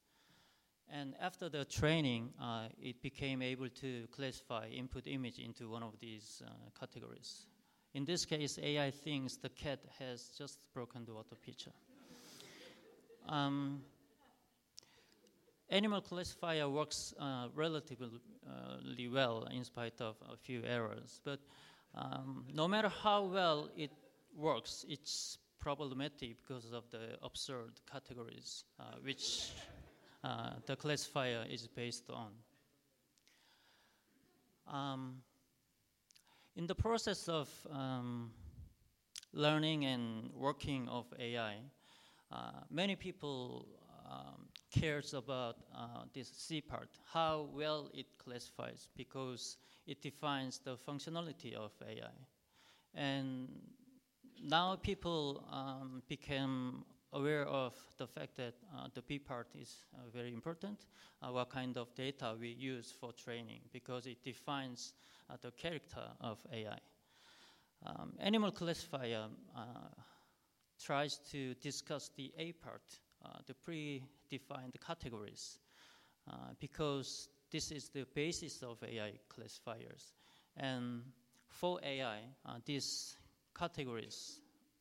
[0.89, 5.99] And after the training, uh, it became able to classify input image into one of
[5.99, 7.47] these uh, categories.
[7.93, 11.71] In this case, AI thinks the cat has just broken the water pitcher.
[13.27, 13.81] Um,
[15.69, 18.09] animal classifier works uh, relatively
[18.47, 18.77] uh,
[19.11, 21.39] well in spite of a few errors, but
[21.95, 23.91] um, no matter how well it
[24.35, 25.37] works, it's
[25.67, 29.51] problematic because of the absurd categories uh, which
[30.23, 32.31] uh, the classifier is based on.
[34.65, 35.17] Um,
[36.55, 38.31] in the process of um,
[39.33, 41.57] learning and working of AI,
[42.31, 43.67] uh, many people
[44.09, 50.77] um, cares about uh, this C part, how well it classifies, because it defines the
[50.77, 52.15] functionality of AI.
[52.93, 53.49] And
[54.43, 56.83] now people um, became
[57.13, 60.85] aware of the fact that uh, the B part is uh, very important,
[61.21, 64.93] uh, what kind of data we use for training, because it defines
[65.29, 66.77] uh, the character of AI.
[67.85, 69.61] Um, animal classifier uh,
[70.83, 72.83] tries to discuss the A part,
[73.45, 75.59] the predefined categories,
[76.59, 80.13] because this is the basis of AI classifiers.
[80.55, 81.03] And
[81.49, 82.21] for AI,
[82.65, 83.17] these
[83.57, 84.39] categories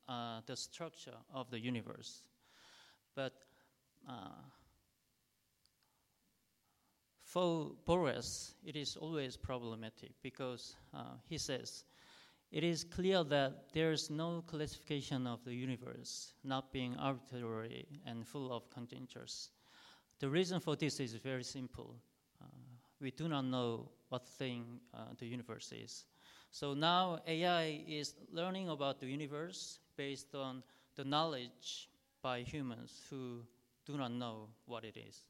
[0.09, 2.23] uh, the structure of the universe.
[3.15, 3.33] But
[4.09, 4.29] uh,
[7.25, 11.85] for Borges, it is always problematic because uh, he says
[12.53, 18.27] it is clear that there is no classification of the universe not being arbitrary and
[18.27, 19.51] full of conjectures.
[20.21, 21.97] The reason for this is very simple.
[22.41, 22.47] Uh,
[23.01, 26.05] we do not know what thing uh, the universe is.
[26.57, 30.63] So now AI is learning about the universe based on
[30.95, 31.91] the knowledge
[32.23, 33.43] by humans who
[33.85, 35.21] do not know what it is.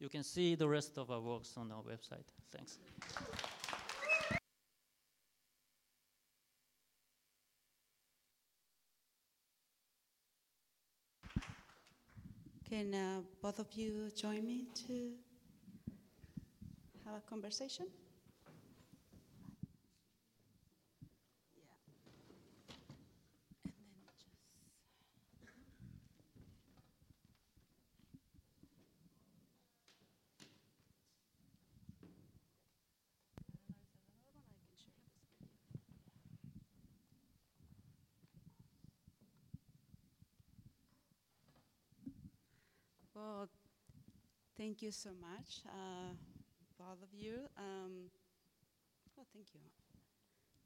[0.00, 2.26] You can see the rest of our works on our website.
[2.50, 2.78] Thanks.
[12.68, 15.12] Can uh, both of you join me to
[17.06, 17.86] have a conversation?
[43.20, 43.50] Well,
[44.60, 46.12] thank you so much, uh,
[46.78, 47.38] both of you.
[47.56, 48.10] Um,
[49.18, 49.60] oh, thank you.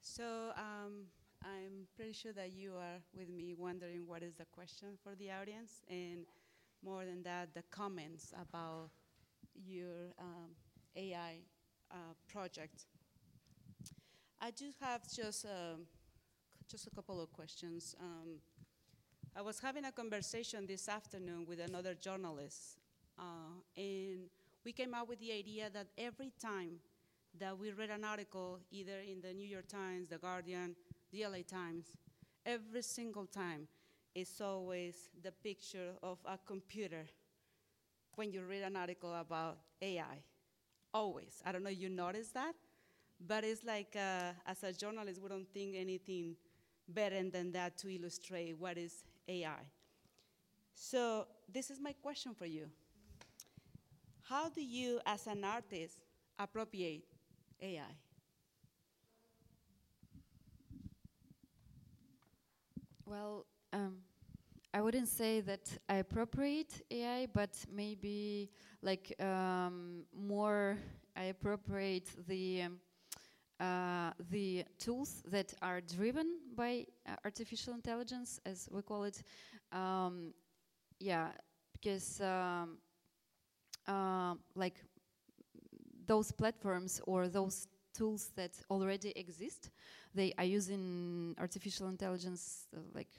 [0.00, 1.04] So um,
[1.44, 5.30] I'm pretty sure that you are with me wondering what is the question for the
[5.30, 6.26] audience, and
[6.84, 8.90] more than that, the comments about
[9.64, 10.50] your um,
[10.96, 11.36] AI
[11.92, 12.86] uh, project.
[14.40, 15.82] I do have just um,
[16.68, 17.94] just a couple of questions.
[18.00, 18.40] Um,
[19.36, 22.78] I was having a conversation this afternoon with another journalist,
[23.18, 24.28] uh, and
[24.64, 26.78] we came up with the idea that every time
[27.38, 30.76] that we read an article, either in the New York Times, The Guardian,
[31.12, 31.86] the LA Times,
[32.46, 33.68] every single time,
[34.14, 37.06] it's always the picture of a computer
[38.14, 40.22] when you read an article about AI.
[40.92, 41.42] Always.
[41.44, 42.54] I don't know if you noticed that,
[43.20, 46.36] but it's like uh, as a journalist, we don't think anything
[46.88, 49.62] better than that to illustrate what is AI.
[50.74, 52.68] So, this is my question for you.
[54.24, 56.00] How do you, as an artist,
[56.38, 57.04] appropriate
[57.60, 57.82] AI?
[63.04, 63.44] Well,
[63.74, 63.98] um,
[64.72, 68.48] I wouldn't say that I appropriate AI, but maybe
[68.80, 70.78] like um, more
[71.14, 72.80] I appropriate the um,
[73.60, 79.22] uh, the tools that are driven by uh, artificial intelligence, as we call it.
[79.70, 80.32] Um,
[80.98, 81.28] yeah,
[81.74, 82.78] because um,
[83.86, 84.76] uh, like
[86.06, 89.70] those platforms or those tools that already exist,
[90.14, 93.10] they are using artificial intelligence, uh, like,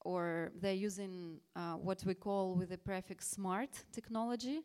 [0.00, 4.62] or they're using uh, what we call with the prefix smart technology.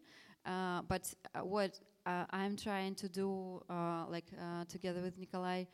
[0.88, 1.13] but
[1.43, 5.65] what uh, I'm trying to do, uh, like uh, together with Nikolai,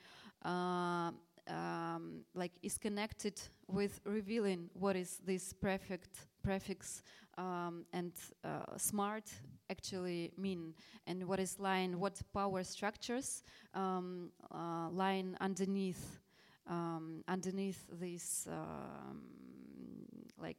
[0.43, 1.11] uh,
[1.47, 7.03] um, like is connected with revealing what is this prefix
[7.37, 8.13] um, and
[8.43, 9.31] uh, smart
[9.69, 10.73] actually mean,
[11.07, 16.19] and what is lying, what power structures um, uh, lying underneath.
[16.67, 19.21] Um, underneath these um,
[20.39, 20.57] like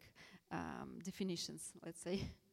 [0.53, 2.21] um, definitions, let's say.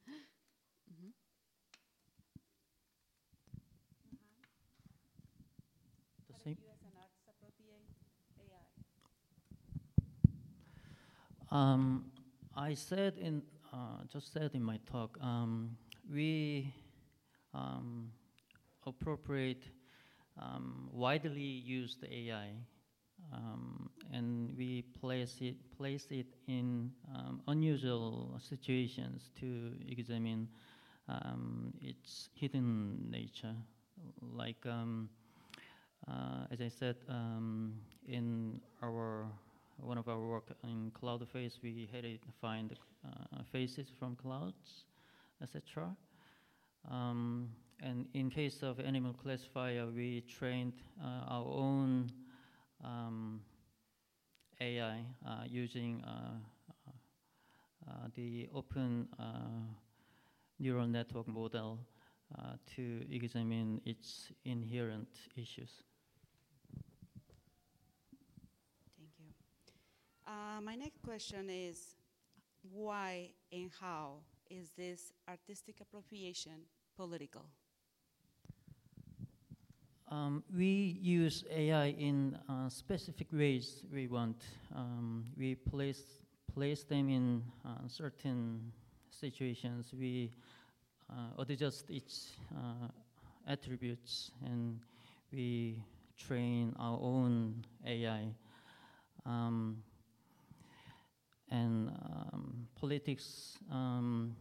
[11.53, 12.05] Um,
[12.57, 13.43] I said in
[13.73, 15.77] uh, just said in my talk, um,
[16.11, 16.73] we
[17.53, 18.11] um,
[18.85, 19.63] appropriate
[20.41, 22.51] um, widely used AI,
[23.33, 30.47] um, and we place it place it in um, unusual situations to examine
[31.81, 33.55] its hidden nature,
[34.21, 34.65] like.
[36.07, 36.95] Uh, as I said,
[38.07, 39.27] in our
[39.77, 42.73] one of our work in cloud face, we had to find
[43.05, 44.85] uh, faces from clouds,
[45.41, 45.95] etc.
[46.89, 47.49] Um,
[47.81, 50.73] and in case of animal classifier, we trained
[51.03, 52.11] uh, our own
[52.83, 53.41] um,
[54.61, 56.37] AI uh, using uh,
[57.87, 59.23] uh, the open uh,
[60.59, 61.79] neural network model
[62.37, 65.83] uh, to examine its inherent issues.
[68.97, 69.25] Thank you.
[70.33, 71.95] Uh, my next question is
[72.71, 74.15] why and how
[74.49, 76.65] is this artistic appropriation
[76.97, 77.45] political?
[80.09, 84.41] Um, we use AI in uh, specific ways we want.
[84.75, 86.01] Um, we place,
[86.51, 88.71] place them in uh, certain
[89.11, 89.93] situations.
[89.93, 90.31] We
[91.11, 92.87] uh, adjust its uh,
[93.47, 94.79] attributes and
[95.31, 95.83] we
[96.17, 98.29] train our own AI.
[99.27, 99.83] Um,
[101.53, 104.35] and um, politics um,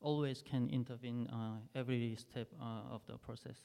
[0.00, 3.56] always can intervene uh, every step uh, of the process.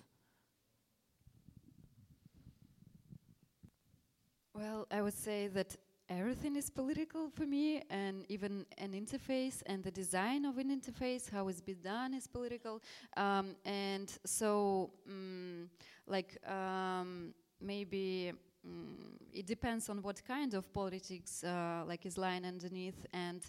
[4.55, 5.75] Well, I would say that
[6.09, 11.29] everything is political for me, and even an interface and the design of an interface,
[11.29, 12.81] how it's been done, is political.
[13.17, 15.67] Um, and so, mm,
[16.07, 18.33] like, um, maybe
[18.67, 23.43] mm, it depends on what kind of politics, uh, like, is lying underneath, and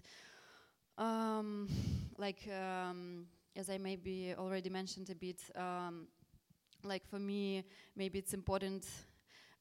[0.99, 1.69] um,
[2.19, 6.07] like, um, as I maybe already mentioned a bit, um,
[6.85, 7.65] like for me,
[7.97, 8.87] maybe it's important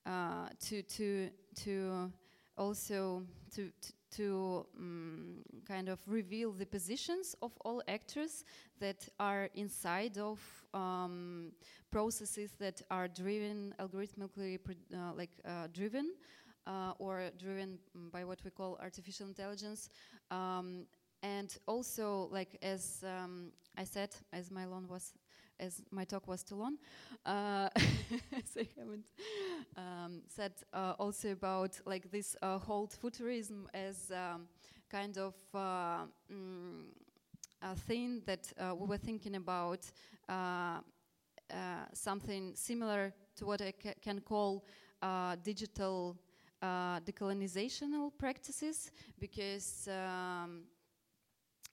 [0.05, 1.29] uh, to to
[1.63, 2.11] to
[2.57, 3.23] also
[3.55, 5.37] to to, to um,
[5.67, 8.45] kind of reveal the positions of all actors
[8.79, 10.39] that are inside of
[10.73, 11.51] um,
[11.91, 14.59] processes that are driven algorithmically
[14.93, 16.13] uh, like uh, driven
[16.67, 17.77] uh, or driven
[18.11, 19.89] by what we call artificial intelligence.
[20.29, 20.85] Um,
[21.23, 25.13] and also like as um, I said as my loan was
[25.61, 26.77] as my talk was too long,
[27.25, 27.69] uh,
[28.53, 29.05] so I haven't
[29.77, 34.47] um, said uh, also about like this uh, whole futurism as um,
[34.89, 36.85] kind of uh, mm,
[37.61, 39.91] a thing that uh, we were thinking about
[40.29, 40.79] uh,
[41.93, 44.65] something similar to what I ca can call
[45.43, 46.17] digital
[47.05, 50.63] decolonizational practices because um,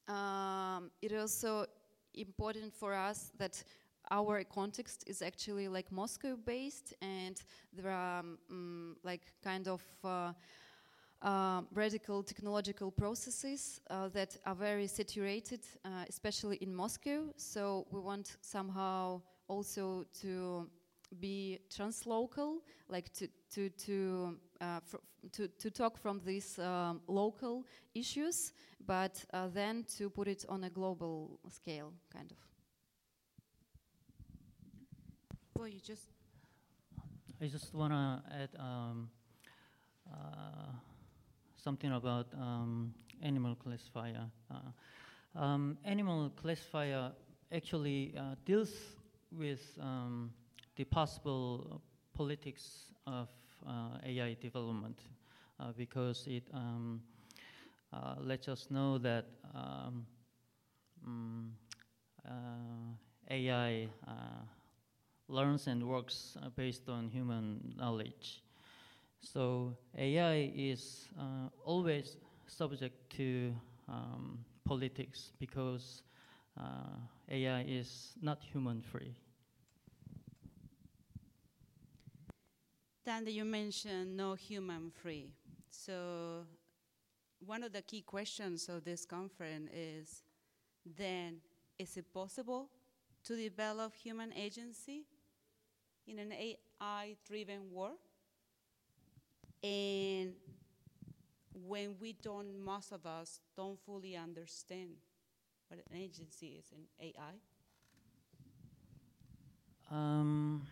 [0.09, 1.67] um, it also
[2.19, 3.63] important for us that
[4.11, 7.41] our context is actually like Moscow based and
[7.73, 10.33] there are um, like kind of uh,
[11.23, 17.25] uh, radical technological processes uh, that are very saturated, uh, especially in Moscow.
[17.37, 20.69] So we want somehow also to
[21.21, 22.59] be translocal,
[22.89, 24.81] like to to to uh,
[25.33, 28.53] to, to talk from these um, local issues,
[28.87, 32.37] but uh, then to put it on a global scale, kind of.
[35.57, 36.11] Well, you just.
[37.41, 39.11] I just want to add um,
[40.13, 40.73] uh,
[41.57, 44.27] something about um, animal classifier.
[44.51, 47.13] Uh, um, animal classifier
[47.53, 48.73] actually uh, deals
[49.31, 50.31] with um,
[50.77, 51.81] the possible
[52.15, 53.29] politics of
[54.05, 54.99] AI development
[55.61, 57.01] uh, because it um,
[57.93, 60.07] uh, lets us know that um,
[61.07, 61.53] um,
[63.31, 63.89] AI
[65.29, 68.43] learns and works based on human knowledge.
[69.21, 73.55] So AI is uh, always subject to
[73.89, 76.03] um, politics because
[76.59, 76.97] uh,
[77.31, 79.15] AI is not human free.
[83.09, 85.31] Dan, you mentioned no human free.
[85.71, 86.45] So
[87.41, 90.25] one of the key questions of this conference is
[90.85, 91.39] then,
[91.79, 92.69] is it possible
[93.25, 95.07] to develop human agency
[96.07, 97.97] in an AI-driven world?
[99.63, 100.35] And
[101.67, 104.91] when we don't, most of us don't fully understand
[105.69, 107.41] what an agency is in AI?
[109.91, 110.67] Um,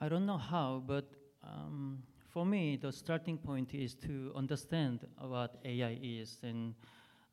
[0.00, 1.06] I don't know how, but
[1.42, 6.74] um, for me, the starting point is to understand what AI is and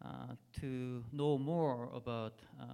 [0.03, 2.65] uh, to know more about uh,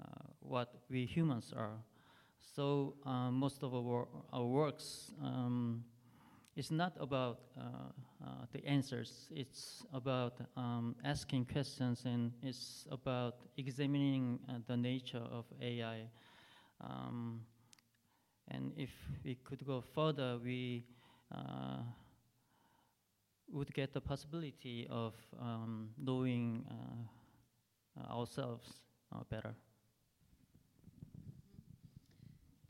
[0.00, 0.04] uh,
[0.40, 1.78] what we humans are.
[2.40, 5.84] So uh, most of our, our works um,
[6.54, 7.62] is not about uh,
[8.24, 9.28] uh, the answers.
[9.30, 14.38] It's about um, asking questions and it's about examining
[14.68, 16.08] the nature of AI.
[16.80, 17.40] Um,
[18.48, 18.90] and if
[19.24, 20.84] we could go further, we
[21.34, 21.82] uh,
[23.50, 28.68] would get the possibility of um, knowing uh, ourselves
[29.12, 29.54] uh, better.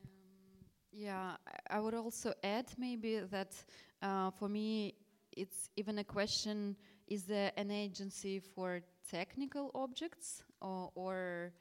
[0.04, 1.36] Um, yeah,
[1.70, 3.54] I would also add maybe that
[4.02, 4.94] uh, for me
[5.36, 6.76] it's even a question:
[7.08, 11.52] Is there an agency for technical objects, or, or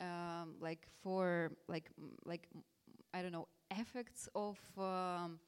[0.00, 1.90] um, like for like
[2.24, 2.48] like
[3.12, 3.48] I don't know
[3.78, 5.38] effects of um,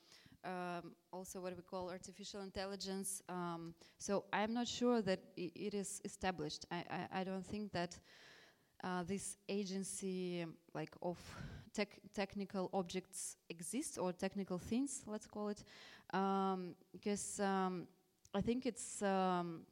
[0.45, 3.22] um, also what we call artificial intelligence.
[3.29, 6.66] Um, so I'm not sure that it is established.
[6.70, 7.99] I, I, I don't think that
[8.85, 11.18] uh, this agency like of
[11.72, 15.64] tech technical objects exists or technical things, let's call it,
[16.14, 17.87] um, because um,
[18.35, 19.62] I think it's um,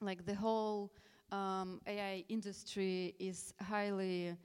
[0.00, 0.92] like the whole
[1.32, 4.36] um, AI industry is highly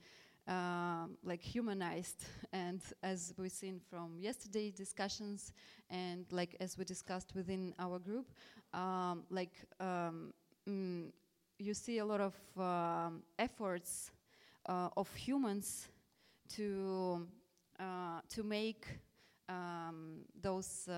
[0.48, 5.52] um, like humanized and as we've seen from yesterday's discussions
[5.90, 8.26] and like as we discussed within our group
[8.74, 10.32] um, like um,
[10.68, 11.10] mm,
[11.58, 14.10] you see a lot of um, efforts
[14.66, 15.88] uh, of humans
[16.48, 17.26] to
[17.78, 18.86] uh, to make
[19.48, 20.88] um, those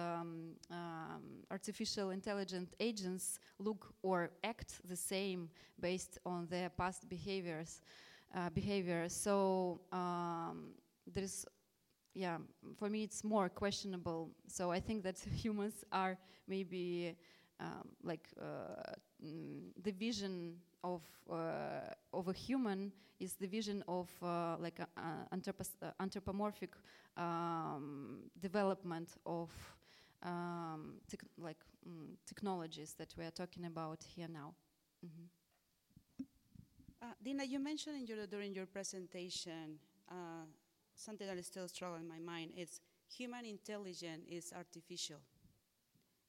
[1.50, 5.48] artificial intelligent agents look or act the same
[5.80, 7.80] based on their past behaviors
[8.34, 9.08] uh, behavior.
[9.08, 10.74] So um,
[11.12, 11.46] there's,
[12.14, 12.38] yeah,
[12.76, 14.30] for me it's more questionable.
[14.48, 16.16] So I think that humans are
[16.48, 17.16] maybe
[17.60, 18.92] um, like uh,
[19.24, 24.88] mm, the vision of uh, of a human is the vision of uh, like a,
[25.00, 26.74] a uh, anthropomorphic
[27.16, 29.50] um, development of
[30.22, 30.94] um,
[31.38, 31.58] like
[31.88, 34.54] mm, technologies that we are talking about here now.
[35.02, 35.43] Mm -hmm.
[37.04, 39.78] Uh, Dina, you mentioned in your, during your presentation
[40.10, 40.46] uh,
[40.94, 42.52] something that is still strong in my mind.
[42.56, 42.80] It's
[43.14, 45.18] human intelligence is artificial.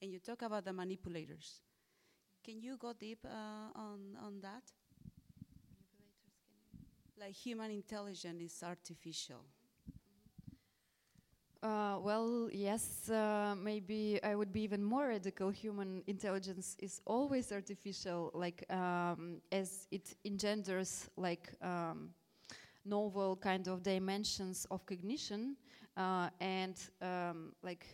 [0.01, 1.61] And you talk about the manipulators.
[2.43, 4.63] Can you go deep uh, on, on that?
[7.17, 9.45] Like human intelligence is artificial.
[11.65, 15.49] Uh, well, yes, uh, maybe I would be even more radical.
[15.49, 22.11] Human intelligence is always artificial, like um, as it engenders like um,
[22.85, 25.55] novel kind of dimensions of cognition,
[25.97, 27.85] uh, and um, like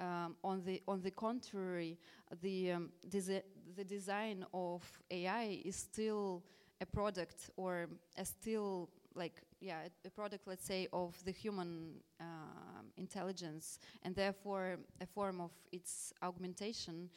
[0.00, 1.98] um, on the on the contrary,
[2.40, 3.42] the um, desi
[3.74, 6.44] the design of AI is still
[6.80, 8.88] a product or a still
[9.18, 15.40] like yeah a product let's say of the human uh, intelligence and therefore a form
[15.40, 17.10] of its augmentation.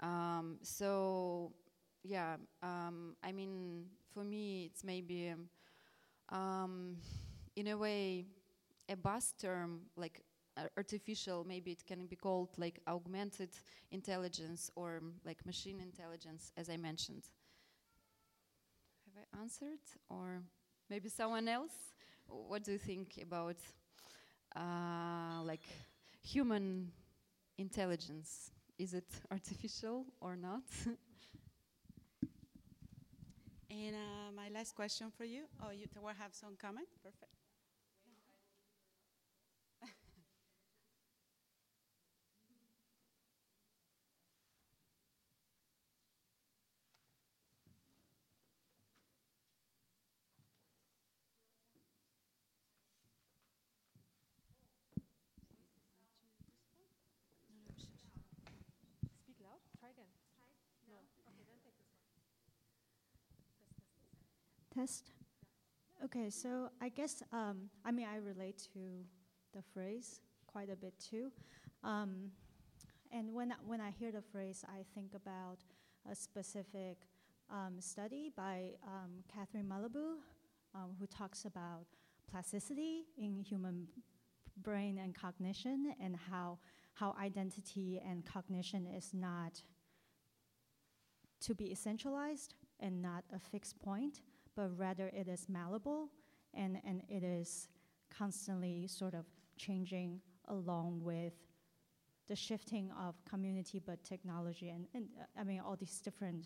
[0.00, 1.52] Um, so
[2.02, 3.84] yeah um, i mean
[4.14, 5.34] for me it's maybe
[6.30, 6.96] um,
[7.56, 8.26] in a way
[8.88, 10.22] a buzz term like
[10.76, 13.50] artificial maybe it can be called like augmented
[13.92, 17.24] intelligence or like machine intelligence as i mentioned.
[19.06, 20.42] Have i answered or
[20.90, 21.72] Maybe someone else?
[22.26, 23.56] What do you think about
[24.56, 25.62] uh, like
[26.20, 26.90] human
[27.56, 28.50] intelligence?
[28.76, 30.64] Is it artificial or not?
[33.70, 35.44] and uh, my last question for you.
[35.62, 36.88] Oh, you will have some comment?
[37.04, 37.39] Perfect.
[64.80, 65.10] Test?
[66.02, 68.78] Okay, so I guess, um, I mean, I relate to
[69.52, 71.30] the phrase quite a bit too.
[71.84, 72.30] Um,
[73.12, 75.58] and when I, when I hear the phrase, I think about
[76.10, 76.96] a specific
[77.50, 80.14] um, study by um, Catherine Malabou,
[80.74, 81.84] um, who talks about
[82.30, 83.86] plasticity in human
[84.62, 86.56] brain and cognition and how,
[86.94, 89.60] how identity and cognition is not
[91.40, 94.20] to be essentialized and not a fixed point,
[94.60, 96.10] but rather it is malleable
[96.52, 97.68] and, and it is
[98.14, 99.24] constantly sort of
[99.56, 101.32] changing along with
[102.28, 106.44] the shifting of community but technology and, and uh, I mean all these different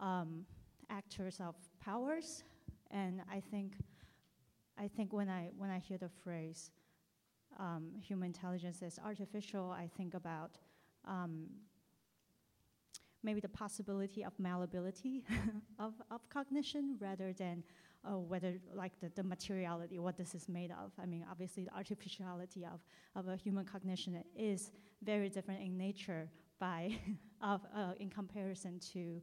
[0.00, 0.44] um,
[0.90, 2.44] actors of powers.
[2.92, 3.72] And I think
[4.78, 6.70] I think when I when I hear the phrase
[7.58, 10.52] um, human intelligence is artificial I think about
[11.04, 11.48] um,
[13.22, 15.24] maybe the possibility of malleability
[15.78, 17.62] of, of cognition rather than
[18.04, 20.92] uh, whether like the, the materiality, what this is made of.
[21.00, 22.80] I mean, obviously the artificiality of,
[23.16, 24.70] of a human cognition is
[25.02, 26.96] very different in nature by
[27.42, 29.20] of, uh, in comparison to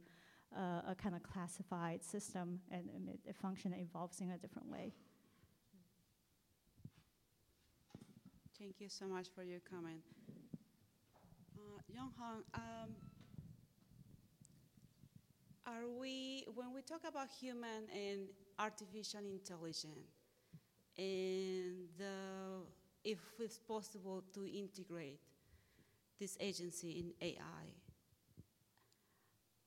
[0.56, 4.68] uh, a kind of classified system and, and it, it function evolves in a different
[4.70, 4.92] way.
[8.58, 10.00] Thank you so much for your comment.
[11.58, 12.10] Um, Young
[12.54, 12.90] um,
[15.66, 20.12] are we, when we talk about human and artificial intelligence,
[20.96, 21.88] and
[23.04, 25.20] if it's possible to integrate
[26.18, 27.66] this agency in AI,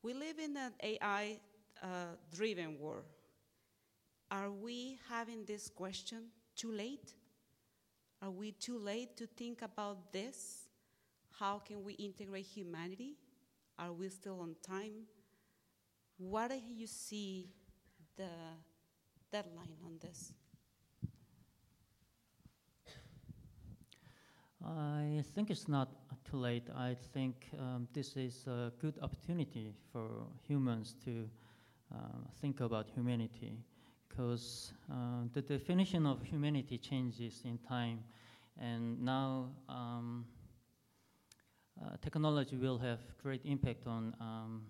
[0.02, 1.40] we live in an AI
[1.84, 1.88] uh,
[2.34, 3.04] driven world.
[4.32, 7.14] Are we having this question too late?
[8.22, 10.68] Are we too late to think about this?
[11.40, 13.18] How can we integrate humanity?
[13.78, 15.08] Are we still on time?
[16.20, 17.48] What do you see
[18.18, 18.28] the
[19.32, 20.34] deadline on this?
[24.62, 25.88] I think it's not
[26.30, 26.70] too late.
[26.76, 31.30] I think um, this is a good opportunity for humans to
[31.96, 31.98] uh,
[32.42, 33.58] think about humanity
[34.10, 38.04] because uh, the definition of humanity changes in time,
[38.58, 40.26] and now um,
[41.82, 44.64] uh, technology will have great impact on um,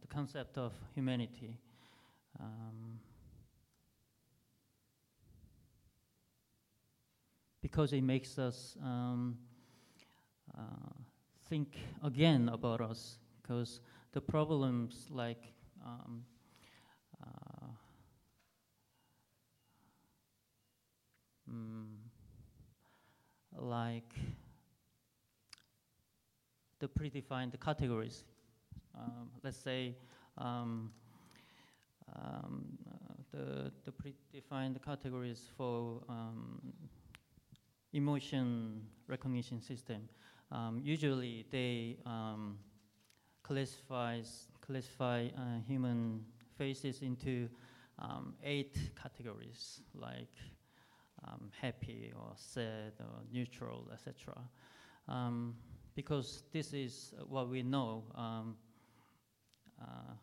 [0.00, 1.58] the concept of humanity.
[2.40, 3.00] Um,
[7.62, 9.38] because it makes us um,
[10.56, 10.60] uh,
[11.48, 13.80] think again about us, because
[14.12, 15.52] the problems like
[15.84, 16.24] um,
[17.22, 17.66] uh,
[21.50, 21.86] mm,
[23.56, 24.14] like
[26.80, 28.24] the predefined categories.
[28.98, 29.96] Um, let's say
[30.38, 30.90] um,
[32.14, 32.78] um,
[33.32, 36.60] the, the predefined categories for um,
[37.92, 40.08] emotion recognition system.
[40.52, 41.96] Um, usually they
[43.42, 46.24] classifies, classify uh, human
[46.56, 47.48] faces into
[48.42, 50.34] eight categories like
[51.60, 54.34] happy or sad or neutral, etc.
[55.08, 55.54] Um,
[55.94, 58.56] because this is what we know um,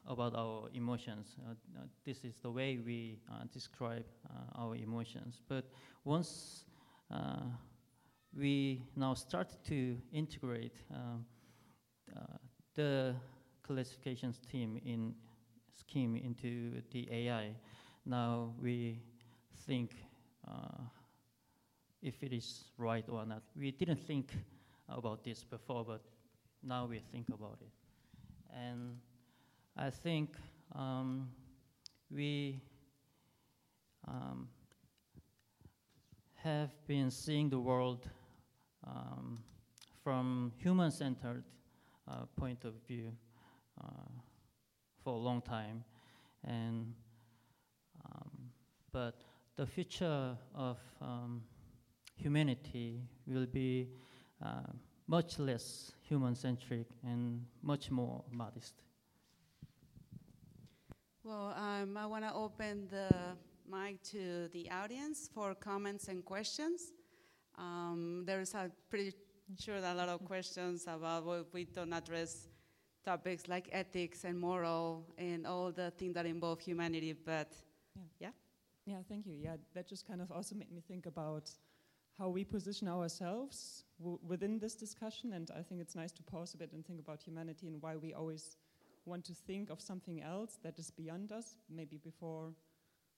[0.07, 1.35] about our emotions.
[1.45, 5.41] Uh, uh, this is the way we uh, describe uh, our emotions.
[5.47, 5.65] But
[6.03, 6.65] once
[7.09, 7.43] uh,
[8.37, 10.77] we now start to integrate
[12.75, 13.13] the
[13.63, 15.13] classifications team in
[15.73, 17.55] scheme into the AI,
[18.05, 19.01] now we
[19.65, 19.91] think
[22.01, 23.43] if it is right or not.
[23.55, 24.31] We didn't think
[24.89, 26.01] about this before, but
[26.63, 27.71] now we think about it.
[28.53, 28.97] And
[29.77, 30.35] I think
[30.75, 31.29] um,
[32.09, 32.61] we
[34.07, 34.49] um,
[36.35, 38.09] have been seeing the world
[38.85, 39.39] um,
[40.03, 41.43] from human-centered
[42.07, 43.13] uh, point of view
[43.81, 44.09] uh,
[45.03, 45.83] for a long time,
[46.43, 46.93] and
[48.05, 48.31] um,
[48.91, 49.23] but
[49.55, 51.43] the future of um,
[52.15, 53.87] humanity will be
[54.43, 54.63] uh,
[55.07, 58.73] much less human centric and much more modest.
[61.23, 63.07] Well, um, I want to open the
[63.69, 66.93] mic to the audience for comments and questions.
[67.59, 69.13] Um, there's a pretty
[69.59, 72.47] sure a lot of questions about what we don't address
[73.05, 77.53] topics like ethics and moral and all the things that involve humanity, but
[77.95, 78.01] yeah.
[78.19, 78.29] yeah.
[78.87, 79.35] Yeah, thank you.
[79.39, 81.51] Yeah, that just kind of also made me think about
[82.17, 83.83] how we position ourselves
[84.27, 85.33] within this discussion.
[85.33, 87.95] And I think it's nice to pause a bit and think about humanity and why
[87.95, 88.57] we always
[89.05, 91.57] want to think of something else that is beyond us.
[91.69, 92.53] Maybe before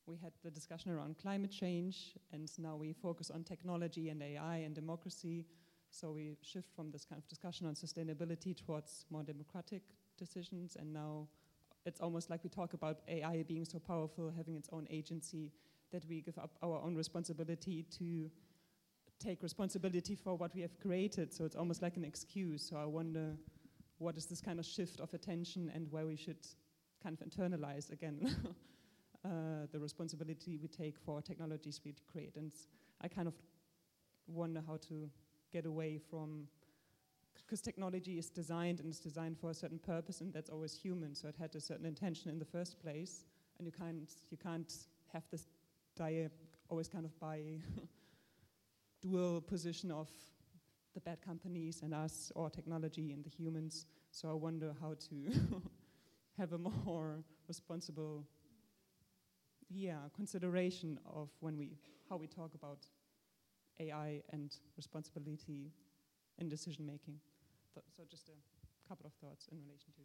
[0.05, 4.57] we had the discussion around climate change, and now we focus on technology and AI
[4.57, 5.45] and democracy.
[5.91, 9.84] So we shift from this kind of discussion on sustainability towards more democratic
[10.17, 10.75] decisions.
[10.77, 11.27] And now
[11.86, 15.51] it's almost like we talk about AI being so powerful, having its own agency,
[15.91, 18.29] that we give up our own responsibility to
[19.19, 21.31] take responsibility for what we have created.
[21.34, 22.67] So it's almost like an excuse.
[22.67, 23.38] So I wonder
[24.04, 26.45] what is this kind of shift of attention and where we should
[27.01, 28.36] kind of internalize again
[29.26, 29.30] uh,
[29.72, 32.36] the responsibility we take for technologies we create.
[32.36, 32.51] And
[33.01, 33.34] I kind of
[34.28, 35.10] wonder how to
[35.51, 36.47] get away from
[37.36, 41.14] because technology is designed and it's designed for a certain purpose and that's always human
[41.14, 43.26] so it had a certain intention in the first place
[43.58, 44.74] and you can't you can't
[45.12, 45.47] have this
[45.97, 46.30] die
[46.70, 47.41] always kind of by
[49.01, 50.10] dual position of
[50.94, 53.86] the bad companies and us, or technology and the humans.
[54.12, 55.62] So I wonder how to
[56.38, 58.26] have a more responsible,
[59.70, 61.78] yeah, consideration of when we
[62.10, 62.80] how we talk about
[63.80, 65.72] AI and responsibility
[66.39, 67.20] in decision making.
[67.76, 68.38] Th so just a
[68.89, 70.04] couple of thoughts in relation to.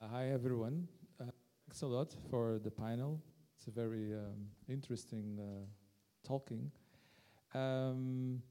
[0.00, 0.88] Uh, hi, everyone.
[1.20, 1.26] Uh,
[1.68, 3.22] thanks a lot for the panel.
[3.56, 5.64] It's a very um, interesting uh,
[6.26, 6.72] talking.
[7.54, 8.42] Um,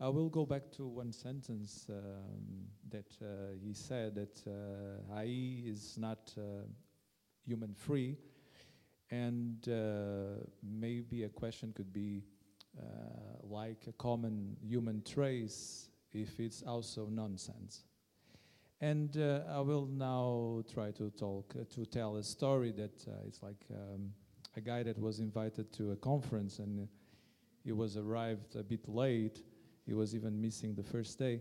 [0.00, 5.64] I will go back to one sentence um, that uh, he said that uh, AI
[5.66, 6.62] is not uh,
[7.44, 8.16] human free,
[9.10, 12.22] and uh, maybe a question could be
[12.78, 12.84] uh,
[13.42, 17.82] like a common human trace if it's also nonsense.
[18.80, 23.64] And uh, I will now try to talk to tell a story that it's like
[23.70, 24.12] um,
[24.56, 26.86] a guy that was invited to a conference and
[27.64, 29.42] he was arrived a bit late
[29.86, 31.40] he was even missing the first day.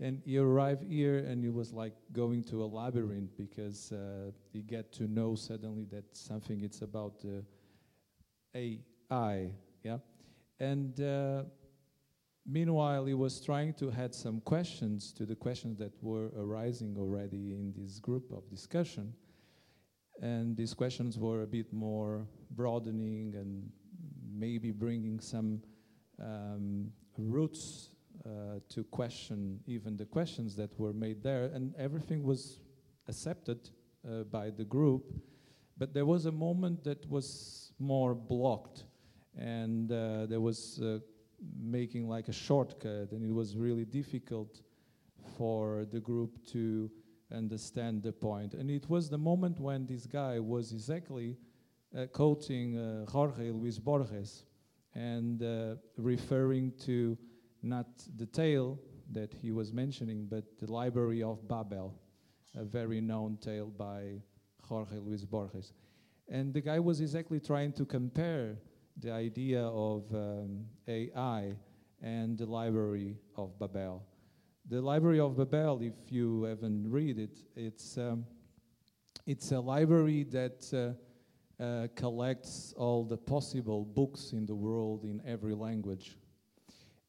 [0.00, 4.62] And he arrived here and he was like going to a labyrinth because uh, he
[4.62, 7.42] get to know suddenly that something it's about the
[8.54, 9.50] AI,
[9.82, 9.98] yeah.
[10.60, 11.44] And uh,
[12.48, 17.52] meanwhile, he was trying to add some questions to the questions that were arising already
[17.52, 19.12] in this group of discussion.
[20.20, 23.70] And these questions were a bit more broadening and
[24.32, 25.62] maybe bringing some
[26.20, 27.90] um, roots
[28.26, 32.60] uh, to question even the questions that were made there, and everything was
[33.08, 33.70] accepted
[34.08, 35.04] uh, by the group.
[35.76, 38.84] But there was a moment that was more blocked,
[39.36, 40.98] and uh, there was uh,
[41.60, 44.60] making like a shortcut, and it was really difficult
[45.36, 46.90] for the group to
[47.32, 48.54] understand the point.
[48.54, 51.36] And it was the moment when this guy was exactly
[51.96, 54.44] uh, quoting uh, Jorge Luis Borges
[54.94, 57.16] and uh, referring to
[57.62, 57.86] not
[58.16, 58.78] the tale
[59.12, 61.94] that he was mentioning, but the Library of Babel,
[62.54, 64.20] a very known tale by
[64.62, 65.72] Jorge Luis Borges.
[66.28, 68.58] And the guy was exactly trying to compare
[69.00, 71.54] the idea of um, AI
[72.02, 74.04] and the Library of Babel.
[74.68, 78.24] The Library of Babel, if you haven't read it, it's, um,
[79.26, 80.96] it's a library that
[81.60, 86.18] uh, uh, collects all the possible books in the world in every language.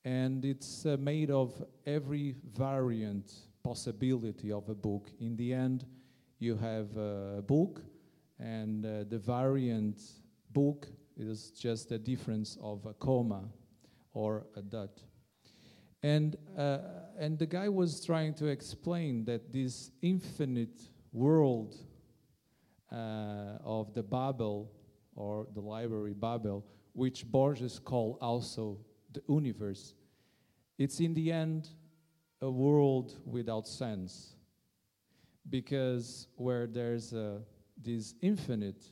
[0.05, 3.33] And it's uh, made of every variant
[3.63, 5.09] possibility of a book.
[5.19, 5.85] In the end,
[6.37, 7.81] you have a book,
[8.39, 9.99] and uh, the variant
[10.51, 10.87] book
[11.19, 13.43] is just a difference of a comma
[14.13, 15.01] or a dot.
[16.01, 16.77] And, uh,
[17.19, 21.75] and the guy was trying to explain that this infinite world
[22.91, 24.71] uh, of the Babel
[25.15, 28.79] or the library Babel, which Borges called also
[29.11, 29.93] the universe.
[30.77, 31.69] It's in the end
[32.41, 34.35] a world without sense,
[35.49, 37.41] because where there's a,
[37.77, 38.85] this infinite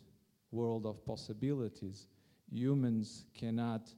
[0.52, 2.08] world of possibilities,
[2.52, 3.90] humans cannot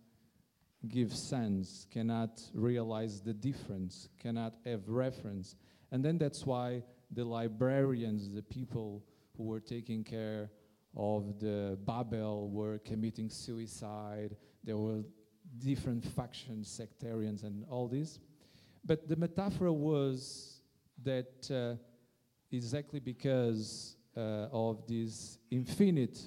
[0.87, 5.55] give sense, cannot realize the difference, cannot have reference.
[5.91, 9.03] And then that's why the librarians, the people
[9.35, 10.49] who were taking care
[10.95, 14.35] of the Babel were committing suicide.
[14.63, 15.03] There were
[15.57, 18.19] different factions, sectarians, and all this.
[18.85, 20.61] But the metaphor was
[21.03, 21.75] that uh,
[22.51, 26.19] exactly because uh, of this infinite,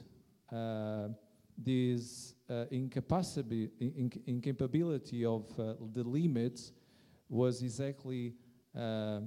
[0.52, 1.08] uh,
[1.56, 6.72] this uh, incapacity, inc- incapability of uh, the limits,
[7.28, 8.34] was exactly
[8.76, 9.20] uh,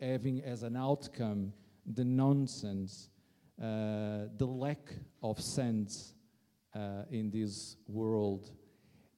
[0.00, 1.52] having as an outcome
[1.94, 3.08] the nonsense,
[3.60, 6.14] uh, the lack of sense
[6.74, 8.50] uh, in this world.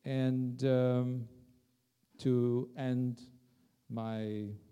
[0.05, 1.29] And um,
[2.19, 3.21] to end
[3.89, 4.70] my uh,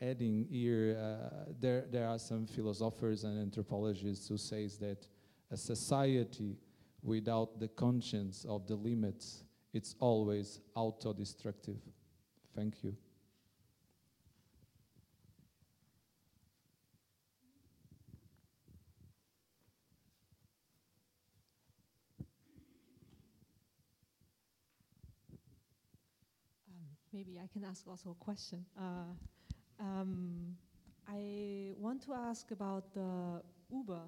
[0.00, 5.06] adding here, uh, there, there are some philosophers and anthropologists who says that
[5.50, 6.56] a society
[7.02, 11.78] without the conscience of the limits, it's always auto-destructive.
[12.54, 12.96] Thank you.
[27.14, 28.64] maybe I can ask also a question.
[28.76, 29.14] Uh,
[29.80, 30.56] um,
[31.08, 34.02] I want to ask about the Uber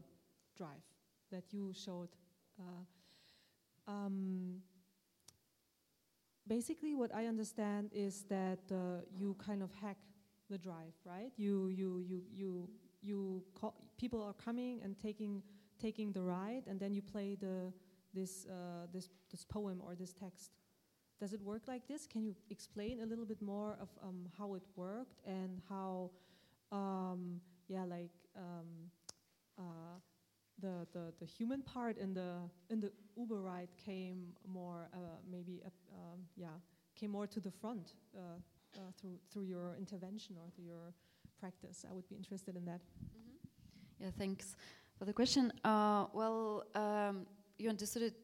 [0.57, 0.85] drive
[1.31, 2.09] that you showed.
[2.59, 4.62] Uh, um,
[6.47, 9.99] basically, what I understand is that uh, you kind of hack
[10.49, 11.33] the drive, right?
[11.37, 12.69] You you you you
[13.03, 13.43] you
[13.99, 15.43] people are coming and taking
[15.79, 17.73] taking the ride, and then you play the
[18.14, 20.53] this uh, this this poem or this text.
[21.19, 22.07] Does it work like this?
[22.07, 26.11] Can you explain a little bit more of um, how it worked and how,
[26.73, 28.91] um, yeah, like um,
[29.59, 29.62] uh,
[30.61, 32.35] the, the the human part in the
[32.71, 34.99] in the Uber ride came more uh,
[35.31, 36.49] maybe uh, yeah
[36.95, 38.21] came more to the front uh,
[38.75, 40.95] uh, through through your intervention or through your
[41.39, 41.85] practice?
[41.89, 42.81] I would be interested in that.
[44.01, 44.57] Yeah, thanks
[44.99, 45.53] for the question.
[45.64, 47.27] Uh, well, um,
[47.59, 48.14] you understood it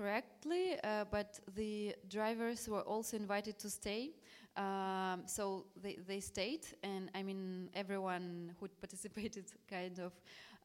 [0.00, 4.12] correctly, uh, but the drivers were also invited to stay.
[4.56, 10.12] Um, so they, they stayed, and I mean, everyone who participated kind of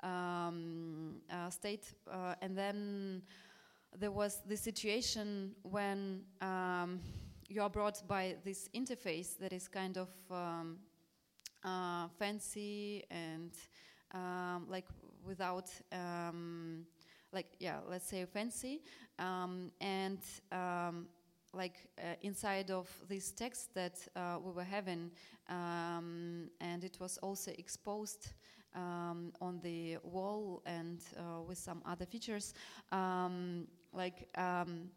[0.10, 1.82] um, uh, stayed.
[2.10, 3.24] Uh, and then
[4.00, 7.02] there was the situation when um,
[7.50, 10.78] you are brought by this interface that is kind of um,
[11.66, 13.52] uh, fancy and
[14.14, 14.86] um, like
[15.26, 16.86] without um,
[17.36, 18.82] like yeah let's say fancy
[19.20, 20.20] um, and
[20.52, 21.08] um,
[21.54, 25.12] like uh, inside of this text that uh, we were having
[25.50, 28.34] um, and it was also exposed
[28.76, 32.54] um, on the wall and uh, with some other features
[32.92, 34.90] um, like um,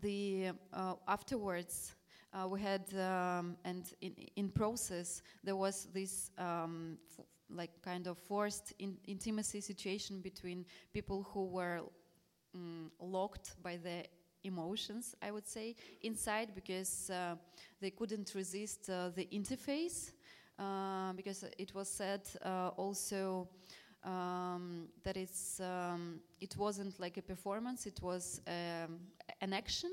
[0.00, 1.94] the uh, afterwards
[2.32, 7.24] uh, we had um, and in, in process there was this um, f-
[7.54, 11.80] like kind of forced in intimacy situation between people who were
[12.56, 14.04] mm, locked by their
[14.44, 17.34] emotions i would say inside because uh,
[17.80, 20.12] they couldn't resist uh, the interface
[20.58, 23.48] uh, because it was said uh, also
[24.02, 28.98] um, that it's um, it wasn't like a performance it was um,
[29.42, 29.90] an action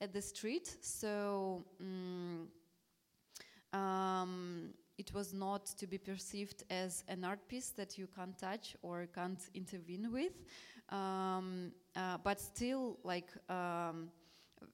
[0.00, 0.76] at the street.
[0.80, 2.46] So mm,
[3.72, 4.70] um,
[5.00, 9.08] it was not to be perceived as an art piece that you can't touch or
[9.14, 10.34] can't intervene with.
[10.90, 14.10] Um, uh, but still like um,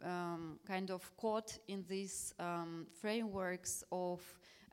[0.05, 4.21] um, kind of caught in these um, frameworks of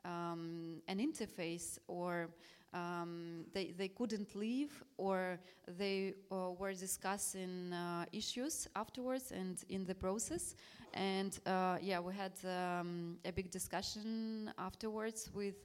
[0.04, 2.30] um, an interface or
[2.74, 5.38] um, they, they couldn't leave or
[5.78, 10.56] they uh, were discussing uh, issues afterwards and in the process
[10.92, 15.64] and uh, yeah we had um, a big discussion afterwards with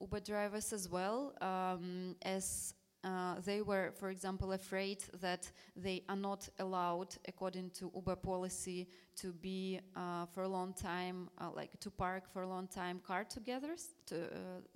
[0.00, 6.16] uber drivers as well um, as uh, they were, for example, afraid that they are
[6.16, 11.78] not allowed, according to Uber policy, to be uh, for a long time, uh, like
[11.78, 13.76] to park for a long time car together,
[14.06, 14.16] to,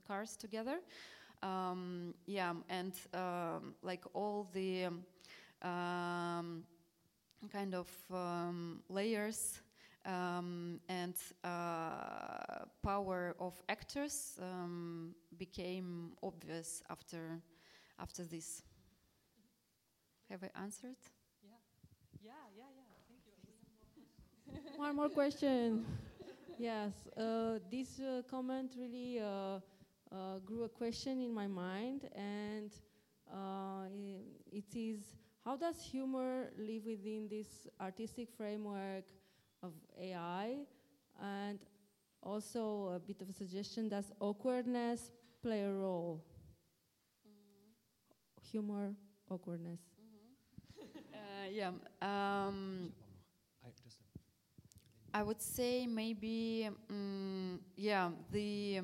[0.07, 0.79] cars together.
[1.43, 4.89] Um, yeah, and um, like all the
[5.63, 6.65] um,
[7.53, 9.61] kind of um, layers
[10.05, 11.15] um, and
[11.45, 17.41] uh, power of actors um, became obvious after
[17.99, 18.63] after this.
[20.31, 20.97] Have I answered?
[21.43, 21.51] Yeah,
[22.23, 22.85] yeah, yeah, yeah.
[24.53, 24.79] Thank you.
[24.79, 25.85] One more question.
[26.59, 29.21] yes, uh, this uh, comment really
[30.13, 32.71] uh, grew a question in my mind, and
[33.33, 33.87] uh,
[34.51, 35.01] it is
[35.45, 39.05] how does humor live within this artistic framework
[39.63, 40.59] of AI?
[41.23, 41.59] And
[42.23, 45.11] also, a bit of a suggestion does awkwardness
[45.43, 46.23] play a role?
[48.51, 48.95] Humor,
[49.31, 49.81] awkwardness.
[51.13, 51.71] Uh, yeah.
[52.03, 52.93] Um,
[55.13, 58.81] I would say maybe, mm yeah, the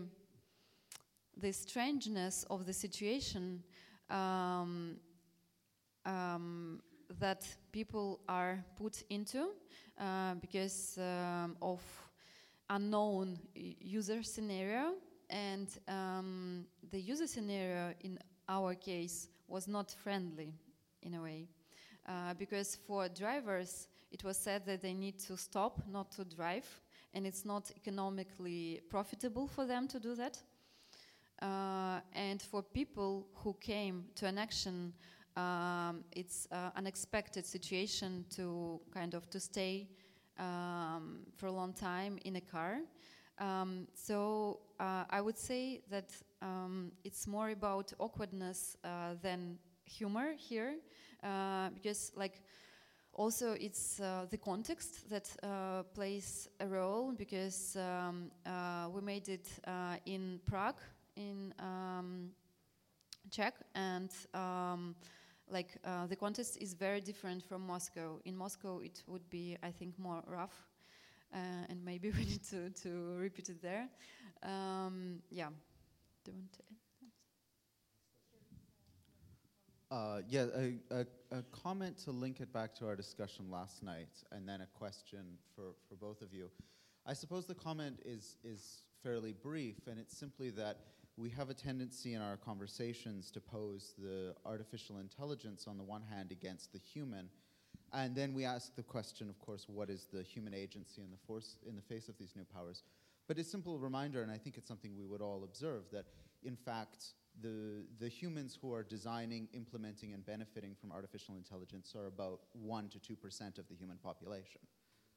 [1.37, 3.62] the strangeness of the situation
[4.11, 4.97] um,
[6.05, 6.80] um,
[7.18, 9.51] that people are put into
[9.99, 11.82] uh, because um, of
[12.70, 14.95] unknown user scenario.
[15.28, 18.18] And um, the user scenario in
[18.49, 20.55] our case was not friendly
[21.03, 21.49] in a way
[22.09, 26.66] uh, because for drivers it was said that they need to stop not to drive
[27.14, 30.41] and it's not economically profitable for them to do that
[31.43, 34.93] uh, and for people who came to an action
[35.37, 39.87] um, it's uh, unexpected situation to kind of to stay
[40.39, 42.78] um, for a long time in a car.
[43.39, 46.11] Um, so uh, i would say that
[46.43, 50.74] um, it's more about awkwardness uh, than humor here
[51.22, 52.43] uh, because like
[53.12, 59.28] also it's uh, the context that uh, plays a role because um, uh, we made
[59.28, 60.80] it uh, in Prague
[61.17, 62.31] in um,
[63.31, 64.95] Czech and um,
[65.51, 68.21] like uh, the contest is very different from Moscow.
[68.25, 70.67] In Moscow it would be I think more rough
[71.33, 71.39] uh,
[71.69, 73.89] and maybe we need to, to repeat it there.
[74.43, 75.49] Um, yeah.
[76.25, 76.62] Do you want to?
[79.89, 81.07] Uh, yeah, a, a,
[81.39, 85.39] a comment to link it back to our discussion last night, and then a question
[85.55, 86.51] for, for both of you.
[87.07, 90.79] I suppose the comment is, is fairly brief, and it's simply that
[91.17, 96.03] we have a tendency in our conversations to pose the artificial intelligence on the one
[96.03, 97.31] hand against the human,
[97.93, 101.17] and then we ask the question, of course, what is the human agency in the,
[101.27, 102.83] force, in the face of these new powers?
[103.29, 106.05] But a simple reminder, and I think it's something we would all observe, that
[106.43, 112.07] in fact, the, the humans who are designing, implementing, and benefiting from artificial intelligence are
[112.07, 114.61] about 1% to 2% of the human population.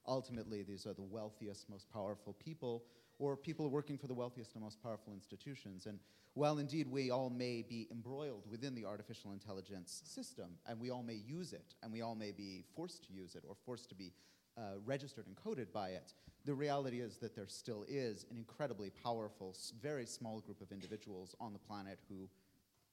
[0.07, 2.83] Ultimately, these are the wealthiest, most powerful people,
[3.19, 5.85] or people working for the wealthiest and most powerful institutions.
[5.85, 5.99] And
[6.33, 11.03] while indeed we all may be embroiled within the artificial intelligence system, and we all
[11.03, 13.95] may use it, and we all may be forced to use it, or forced to
[13.95, 14.13] be
[14.57, 16.13] uh, registered and coded by it,
[16.45, 21.35] the reality is that there still is an incredibly powerful, very small group of individuals
[21.39, 22.29] on the planet who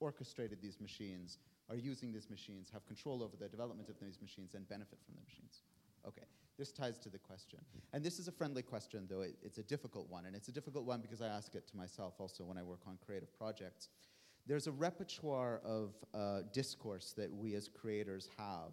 [0.01, 1.39] orchestrated these machines,
[1.71, 5.15] are using these machines, have control over the development of these machines, and benefit from
[5.15, 5.63] the machines.
[6.07, 6.27] Okay,
[6.59, 7.59] this ties to the question.
[7.93, 10.27] And this is a friendly question, though it, it's a difficult one.
[10.27, 12.81] And it's a difficult one because I ask it to myself also when I work
[12.87, 13.89] on creative projects.
[14.47, 18.73] There's a repertoire of uh, discourse that we as creators have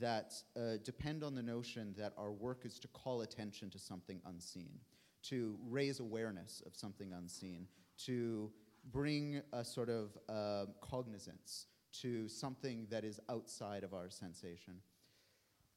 [0.00, 4.20] that uh, depend on the notion that our work is to call attention to something
[4.26, 4.78] unseen,
[5.22, 7.66] to raise awareness of something unseen,
[8.04, 8.50] to
[8.92, 14.74] bring a sort of uh, cognizance to something that is outside of our sensation.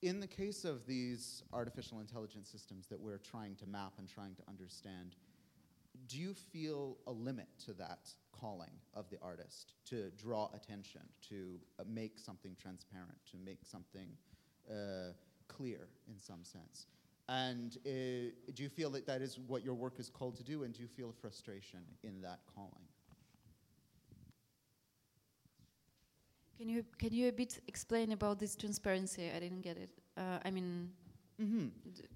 [0.01, 4.33] In the case of these artificial intelligence systems that we're trying to map and trying
[4.33, 5.15] to understand,
[6.07, 11.59] do you feel a limit to that calling of the artist to draw attention, to
[11.79, 14.09] uh, make something transparent, to make something
[14.71, 15.13] uh,
[15.47, 16.87] clear in some sense?
[17.29, 20.63] And uh, do you feel that that is what your work is called to do,
[20.63, 22.87] and do you feel frustration in that calling?
[26.61, 29.31] Can you can you a bit explain about this transparency?
[29.35, 29.89] I didn't get it.
[30.15, 30.91] Uh, I mean,
[31.41, 31.69] Mm-hmm.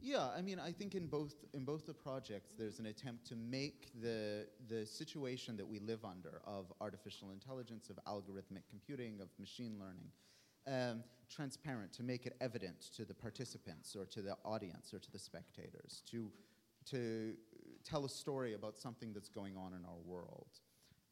[0.03, 3.35] Yeah, I mean, I think in both in both the projects, there's an attempt to
[3.35, 9.29] make the the situation that we live under of artificial intelligence, of algorithmic computing, of
[9.39, 10.11] machine learning,
[10.67, 15.11] um, transparent, to make it evident to the participants or to the audience or to
[15.11, 16.31] the spectators, to
[16.91, 17.33] to
[17.83, 20.51] tell a story about something that's going on in our world,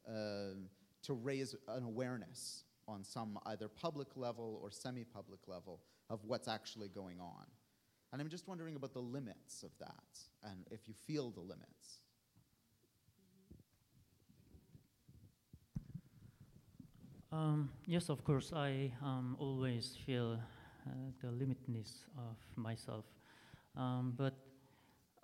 [0.08, 0.54] uh,
[1.02, 5.80] to raise an awareness on some either public level or semi-public level
[6.10, 7.46] of what's actually going on.
[8.12, 12.00] And I'm just wondering about the limits of that and if you feel the limits.
[17.32, 20.38] Um, yes, of course, I um, always feel
[20.86, 23.06] uh, the limitness of myself.
[23.76, 24.34] Um, but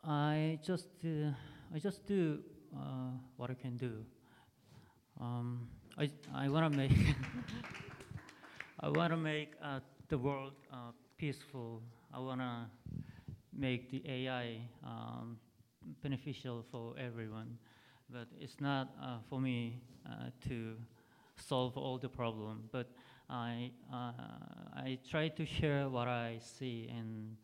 [0.03, 1.31] I just, uh,
[1.73, 2.41] I just do
[2.75, 4.05] uh, what I can do.
[5.21, 5.69] Um,
[6.01, 6.93] I, I want to make,
[8.81, 11.83] I want to make uh, the world uh, peaceful
[12.15, 12.65] I want to
[13.55, 15.37] make the AI um,
[16.03, 17.59] beneficial for everyone,
[18.09, 20.77] but it's not uh, for me uh, to
[21.37, 22.63] solve all the problem.
[22.73, 22.89] But
[23.29, 24.13] I uh,
[24.75, 27.37] I try to share what I see, and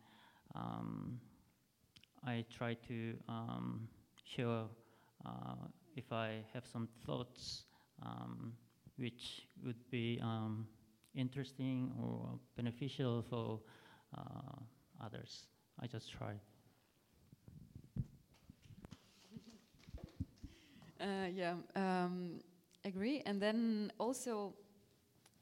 [0.55, 1.19] um,
[2.25, 3.87] I try to um,
[4.25, 4.63] share
[5.23, 5.55] uh,
[5.95, 7.66] if I have some thoughts
[8.03, 8.53] um,
[8.97, 10.67] which would be um,
[11.15, 13.59] interesting or beneficial for
[14.17, 15.47] uh, others.
[15.79, 16.33] I just try.
[20.99, 22.39] Uh, yeah, um,
[22.83, 23.21] agree.
[23.25, 24.53] And then also,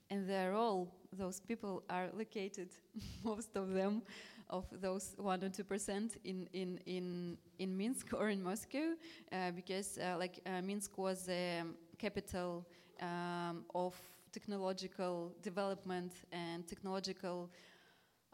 [0.09, 2.69] in their role, those people are located,
[3.23, 4.01] most of them,
[4.49, 8.95] of those one or two percent in in in in Minsk or in Moscow,
[9.31, 11.65] uh, because uh, like uh, Minsk was the
[11.95, 12.65] capital
[13.01, 13.95] um, of
[14.31, 17.49] technological development and technological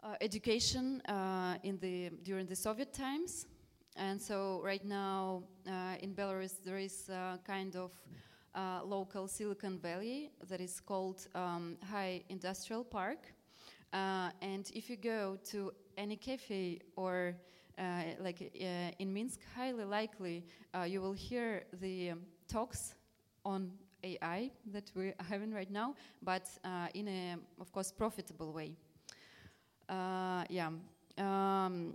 [0.02, 3.46] uh, education uh, in the during the Soviet times,
[3.96, 7.92] and so right now uh, in Belarus there is a kind of
[8.54, 13.32] uh, local Silicon Valley that is called um, High Industrial Park,
[13.92, 17.36] uh, and if you go to any cafe or
[17.78, 18.40] uh, like
[18.98, 20.44] in Minsk, highly likely
[20.86, 22.94] you will hear the um, talks
[23.44, 23.70] on
[24.02, 26.48] AI that we're having right now, but
[26.94, 28.72] in a, of course, profitable way.
[29.88, 30.70] Uh, yeah.
[31.18, 31.94] Um,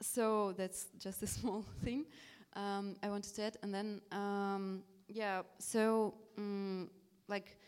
[0.00, 2.06] so that's just a small thing
[2.54, 3.56] um, I wanted to add.
[3.62, 6.90] And then, um, yeah, so um,
[7.28, 7.58] like,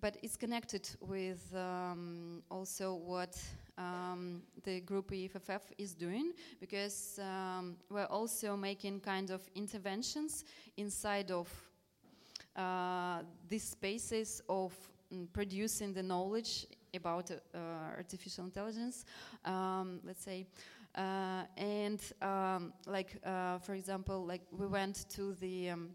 [0.00, 3.40] but it's connected with um, also what
[3.78, 10.44] um, the group EFFF is doing because um, we're also making kind of interventions
[10.76, 11.71] inside of uh,
[13.48, 14.72] these spaces of
[15.12, 17.58] mm, producing the knowledge about uh,
[17.96, 19.04] artificial intelligence,
[19.44, 20.46] um, let's say.
[20.94, 25.90] Uh, and um, like, uh, for example, like we went to the um,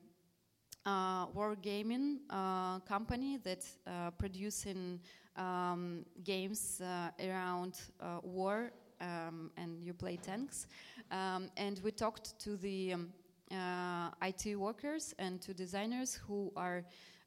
[0.86, 5.00] uh, wargaming uh, company that uh, producing
[5.36, 6.82] um, games
[7.20, 7.80] around
[8.24, 10.68] war um, and you play tanks.
[11.12, 16.84] Um, and we talked to the um, uh, IT workers and to designers who are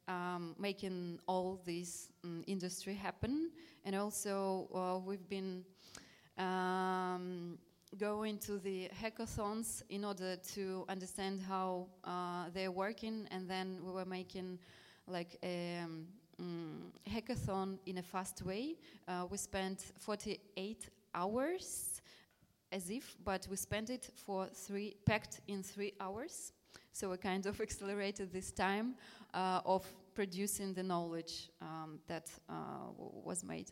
[0.07, 3.51] um, making all this um, industry happen.
[3.85, 5.63] And also, uh, we've been
[6.37, 7.57] um,
[7.97, 13.91] going to the hackathons in order to understand how uh, they're working, and then we
[13.91, 14.59] were making
[15.07, 16.07] like a um,
[16.41, 18.75] mm, hackathon in a fast way.
[19.07, 21.90] Uh, we spent 48 hours
[22.71, 26.53] as if, but we spent it for three, packed in three hours.
[26.93, 28.95] So we kind of accelerated this time
[29.33, 32.53] uh, of producing the knowledge um, that uh,
[32.97, 33.71] was made.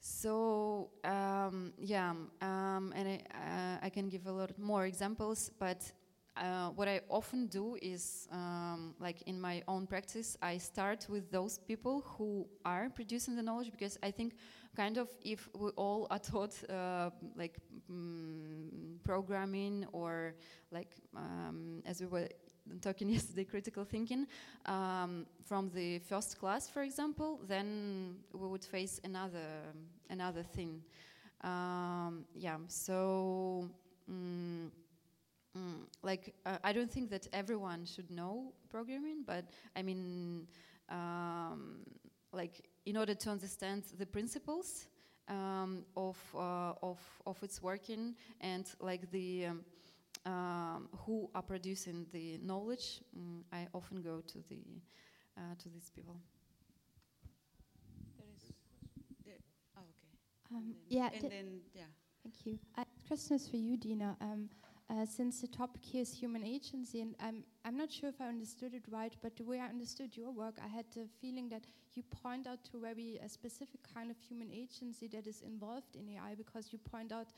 [0.00, 2.10] So um, yeah,
[2.40, 5.92] um, and I, uh, I, can give a lot more examples, but
[6.36, 11.30] uh, what I often do is, um, like in my own practice, I start with
[11.30, 14.34] those people who are producing the knowledge because I think,
[14.76, 17.56] kind of, if we all are taught uh, like
[17.90, 20.34] mm, programming or
[20.70, 22.28] like um, as we were
[22.80, 24.26] talking yesterday, critical thinking
[24.66, 29.72] um, from the first class, for example, then we would face another
[30.10, 30.82] another thing.
[31.42, 33.68] Um, yeah, so.
[34.10, 34.70] Mm,
[35.56, 39.44] Mm, like uh, I don't think that everyone should know programming, but
[39.76, 40.46] I mean,
[40.88, 41.84] um,
[42.32, 44.86] like in order to understand the principles
[45.28, 49.64] um, of uh, of of its working and like the um,
[50.24, 54.62] um who are producing the knowledge, mm, I often go to the
[55.36, 56.16] uh, to these people.
[58.18, 58.52] There is
[59.24, 59.38] there,
[59.76, 60.56] oh, okay.
[60.56, 61.10] Um, yeah.
[61.14, 61.90] And then yeah.
[62.22, 62.58] Thank you.
[62.78, 64.16] Uh, question is for you, Dina.
[64.20, 64.48] Um,
[64.92, 68.28] uh, since the topic here is human agency, and I'm, I'm not sure if I
[68.28, 71.66] understood it right, but the way I understood your work, I had the feeling that
[71.94, 76.08] you point out to very a specific kind of human agency that is involved in
[76.10, 77.28] AI because you point out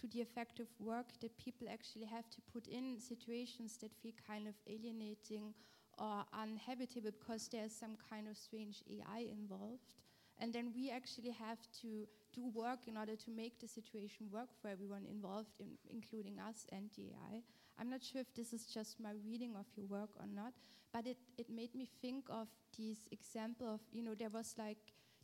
[0.00, 4.46] to the effective work that people actually have to put in situations that feel kind
[4.46, 5.52] of alienating
[5.98, 9.94] or uninhabitable because there's some kind of strange AI involved.
[10.38, 14.48] And then we actually have to do work in order to make the situation work
[14.60, 17.42] for everyone involved, in, including us and the AI.
[17.78, 20.52] I'm not sure if this is just my reading of your work or not,
[20.92, 22.48] but it, it made me think of
[22.78, 24.78] this example of, you know, there was like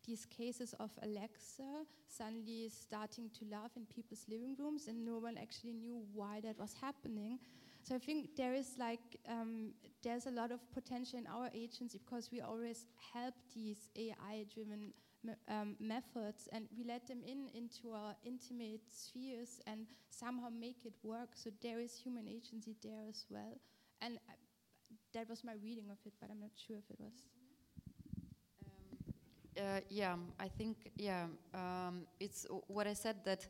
[0.06, 5.36] these cases of Alexa suddenly starting to laugh in people's living rooms, and no one
[5.36, 7.38] actually knew why that was happening.
[7.82, 9.72] So I think there is like um,
[10.02, 14.92] there's a lot of potential in our agency because we always help these AI-driven
[15.48, 20.94] um, methods and we let them in into our intimate spheres and somehow make it
[21.02, 21.30] work.
[21.34, 23.58] So there is human agency there as well.
[24.00, 24.34] And I,
[25.14, 27.14] that was my reading of it, but I'm not sure if it was.
[28.66, 33.46] Um, uh, yeah, I think, yeah, um, it's what I said that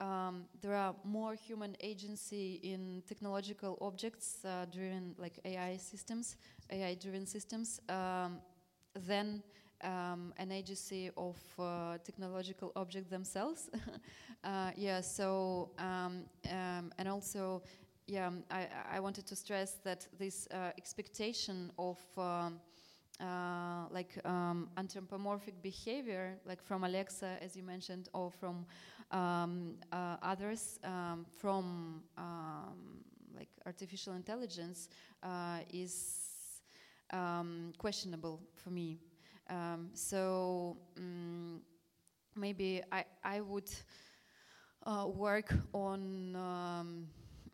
[0.00, 6.36] um, there are more human agency in technological objects uh, driven, like AI systems,
[6.70, 8.38] AI driven systems, um,
[9.06, 9.42] than
[9.82, 13.70] um, an agency of uh, technological objects themselves.
[14.44, 17.62] uh, yeah, so, um, um, and also,
[18.06, 22.60] yeah, I, I, wanted to stress that this uh, expectation of um,
[23.20, 28.64] uh, like um, anthropomorphic behavior, like from Alexa, as you mentioned, or from
[29.10, 30.78] um, uh, others,
[31.38, 32.02] from
[33.36, 34.88] like artificial intelligence,
[35.22, 36.62] uh, is
[37.78, 38.98] questionable for me.
[39.50, 41.60] Um, so um,
[42.36, 43.70] maybe I, I would
[44.86, 47.06] uh, work on um,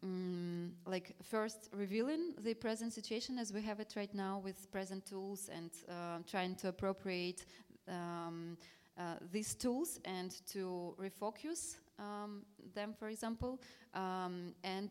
[0.05, 5.06] mm, like first revealing the present situation as we have it right now with present
[5.06, 7.47] tools and uh, trying to appropriate
[7.89, 8.59] um,
[8.98, 12.43] uh, these tools and to refocus um,
[12.74, 13.59] them, for example,
[13.94, 14.90] um, and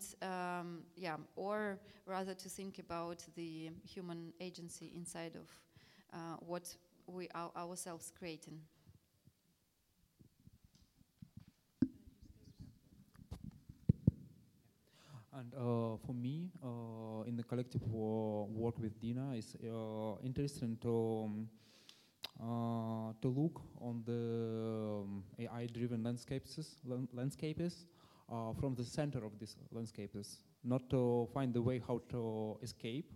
[0.96, 5.50] yeah, or rather to think about the human agency inside of
[6.14, 6.76] uh, what
[7.08, 8.60] we are ourselves creating.
[15.38, 21.24] And uh, for me, uh, in the collective work with Dina, it's uh, interesting to
[21.26, 21.50] um,
[22.42, 26.58] uh, to look on the um, AI-driven landscapes,
[27.14, 27.86] landscapes
[28.32, 33.12] uh, from the center of these landscapes, not to find the way how to escape,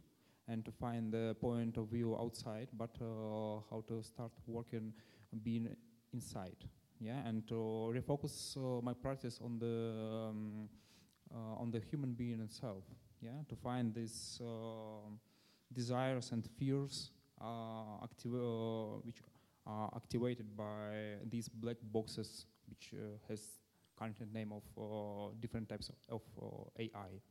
[0.49, 4.91] and to find the point of view outside, but uh, how to start working
[5.43, 5.69] being
[6.13, 6.57] inside.
[6.99, 10.69] Yeah, and to refocus uh, my practice on the um,
[11.33, 12.83] uh, on the human being itself.
[13.21, 14.41] Yeah, to find these
[15.71, 17.11] desires and fears
[19.03, 19.21] which
[19.65, 22.93] are activated by these black boxes which
[23.27, 23.41] has
[23.97, 26.21] content name of different types of, of
[26.79, 27.21] AI.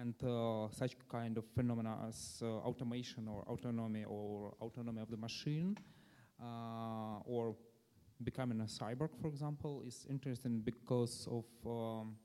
[0.00, 0.14] And
[0.72, 5.76] such kind of phenomena as automation or autonomy or autonomy of the machine
[7.26, 7.54] or
[8.22, 12.16] becoming a cyborg, for example, is interesting because of um,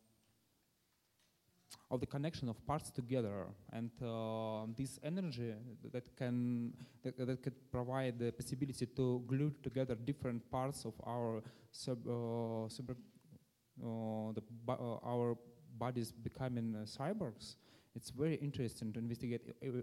[1.91, 3.48] of the connection of parts together.
[3.74, 5.54] And uh, this energy
[5.91, 6.74] that can
[7.04, 11.41] that, that could provide the possibility to glue together different parts of our
[11.72, 15.38] sub, uh, sub uh, the uh, our
[15.80, 17.56] bodies becoming uh, cyborgs
[17.95, 19.81] it's very interesting to investigate uh,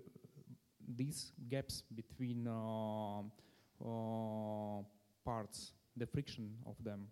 [0.97, 2.44] these gaps between
[5.24, 7.09] parts the friction of them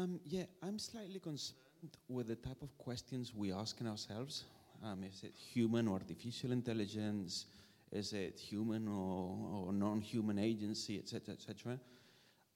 [0.00, 1.58] Um, yeah, I'm slightly concerned
[2.08, 4.44] with the type of questions we ask in ourselves.
[4.82, 7.44] Um, is it human or artificial intelligence?
[7.92, 11.78] Is it human or, or non-human agency, etc., etc.?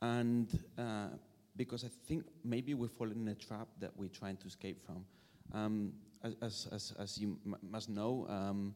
[0.00, 0.48] And
[0.78, 1.08] uh,
[1.56, 5.04] because I think maybe we're falling in a trap that we're trying to escape from.
[5.52, 5.92] Um,
[6.40, 8.74] as, as, as, you must know, um,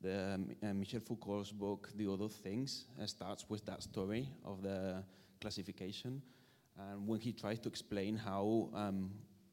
[0.00, 4.62] the, um, uh, Michel Foucault's book, The Other Things, uh, starts with that story of
[4.62, 5.02] the
[5.40, 6.22] classification.
[6.78, 9.10] And when he tries to explain how um,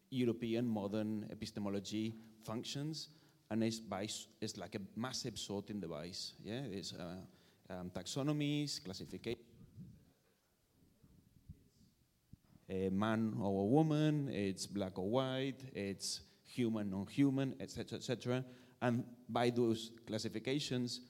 [0.10, 3.10] European modern epistemology functions,
[3.50, 4.08] and it's, by,
[4.42, 6.34] it's like a massive sorting device.
[6.44, 9.40] Yeah, it's uh, um, taxonomies, classification,
[12.70, 18.44] a man or a woman, it's black or white, it's human, non-human, etc., etc.
[18.82, 21.02] And by those classifications,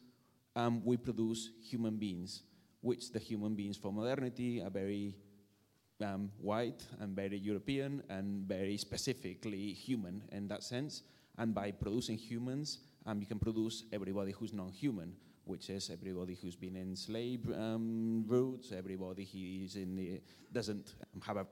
[0.56, 2.44] um, we produce human beings,
[2.82, 5.16] which the human beings for modernity are very
[6.02, 11.04] um, white and very European and very specifically human in that sense.
[11.38, 15.14] And by producing humans, um, you can produce everybody who's non-human,
[15.44, 18.26] which is everybody who's been in slave um,
[18.76, 20.22] everybody who is in the,
[20.52, 20.96] doesn't
[21.26, 21.48] have a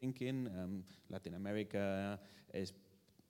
[0.00, 0.48] thinking.
[0.58, 2.18] Um, Latin America
[2.52, 2.72] is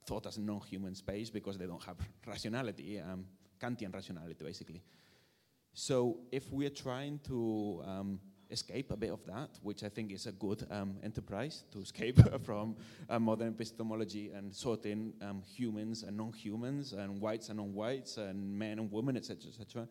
[0.06, 3.24] thought as a non-human space because they don't have rationality, um,
[3.60, 4.82] Kantian rationality, basically.
[5.72, 8.20] So if we're trying to um,
[8.50, 12.18] escape a bit of that, which I think is a good um, enterprise to escape
[12.44, 12.76] from
[13.08, 18.78] uh, modern epistemology and sorting um, humans and non-humans and whites and non-whites and men
[18.78, 19.88] and women, etc., etc.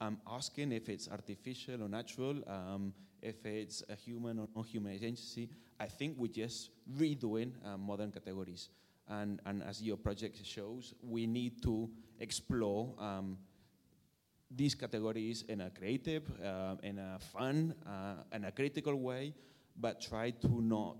[0.00, 2.92] Um, asking if it's artificial or natural, um,
[3.22, 5.48] if it's a human or non-human agency.
[5.78, 8.68] I think we're just redoing uh, modern categories.
[9.08, 13.38] And, and as your project shows, we need to explore um,
[14.50, 19.32] these categories in a creative, uh, in a fun, uh, in a critical way,
[19.76, 20.96] but try to not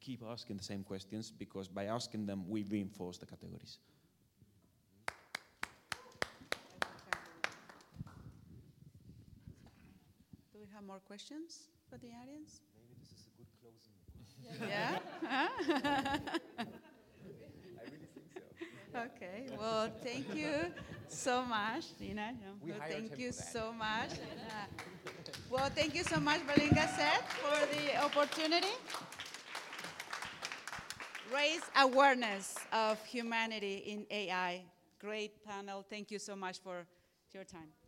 [0.00, 3.78] keep asking the same questions because by asking them, we reinforce the categories.
[10.52, 12.60] Do we have more questions for the audience?
[12.74, 13.94] Maybe this is a good closing.
[14.68, 14.98] Yeah?
[18.94, 20.72] Okay, well, thank you
[21.08, 22.32] so much, Dina.
[22.64, 24.10] We well, thank you so much.
[25.50, 28.74] Well, thank you so much, Berliner Gazette, for the opportunity.
[31.34, 34.62] Raise awareness of humanity in AI.
[35.00, 35.84] Great panel.
[35.90, 36.86] Thank you so much for
[37.32, 37.83] your time.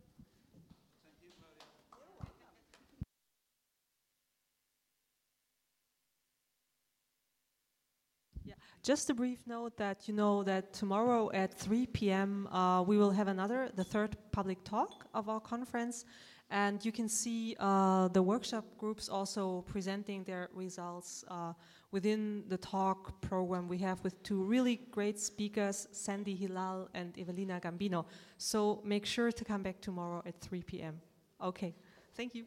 [8.87, 12.47] Just a brief note that you know that tomorrow at 3 p.m.
[12.47, 16.05] Uh, we will have another, the third public talk of our conference,
[16.49, 21.51] and you can see uh, the workshop groups also presenting their results uh,
[21.91, 27.59] within the talk program we have with two really great speakers, Sandi Hilal and Evelina
[27.59, 28.05] Gambino.
[28.37, 31.01] So make sure to come back tomorrow at 3 p.m.
[31.43, 31.75] Okay,
[32.15, 32.45] thank you.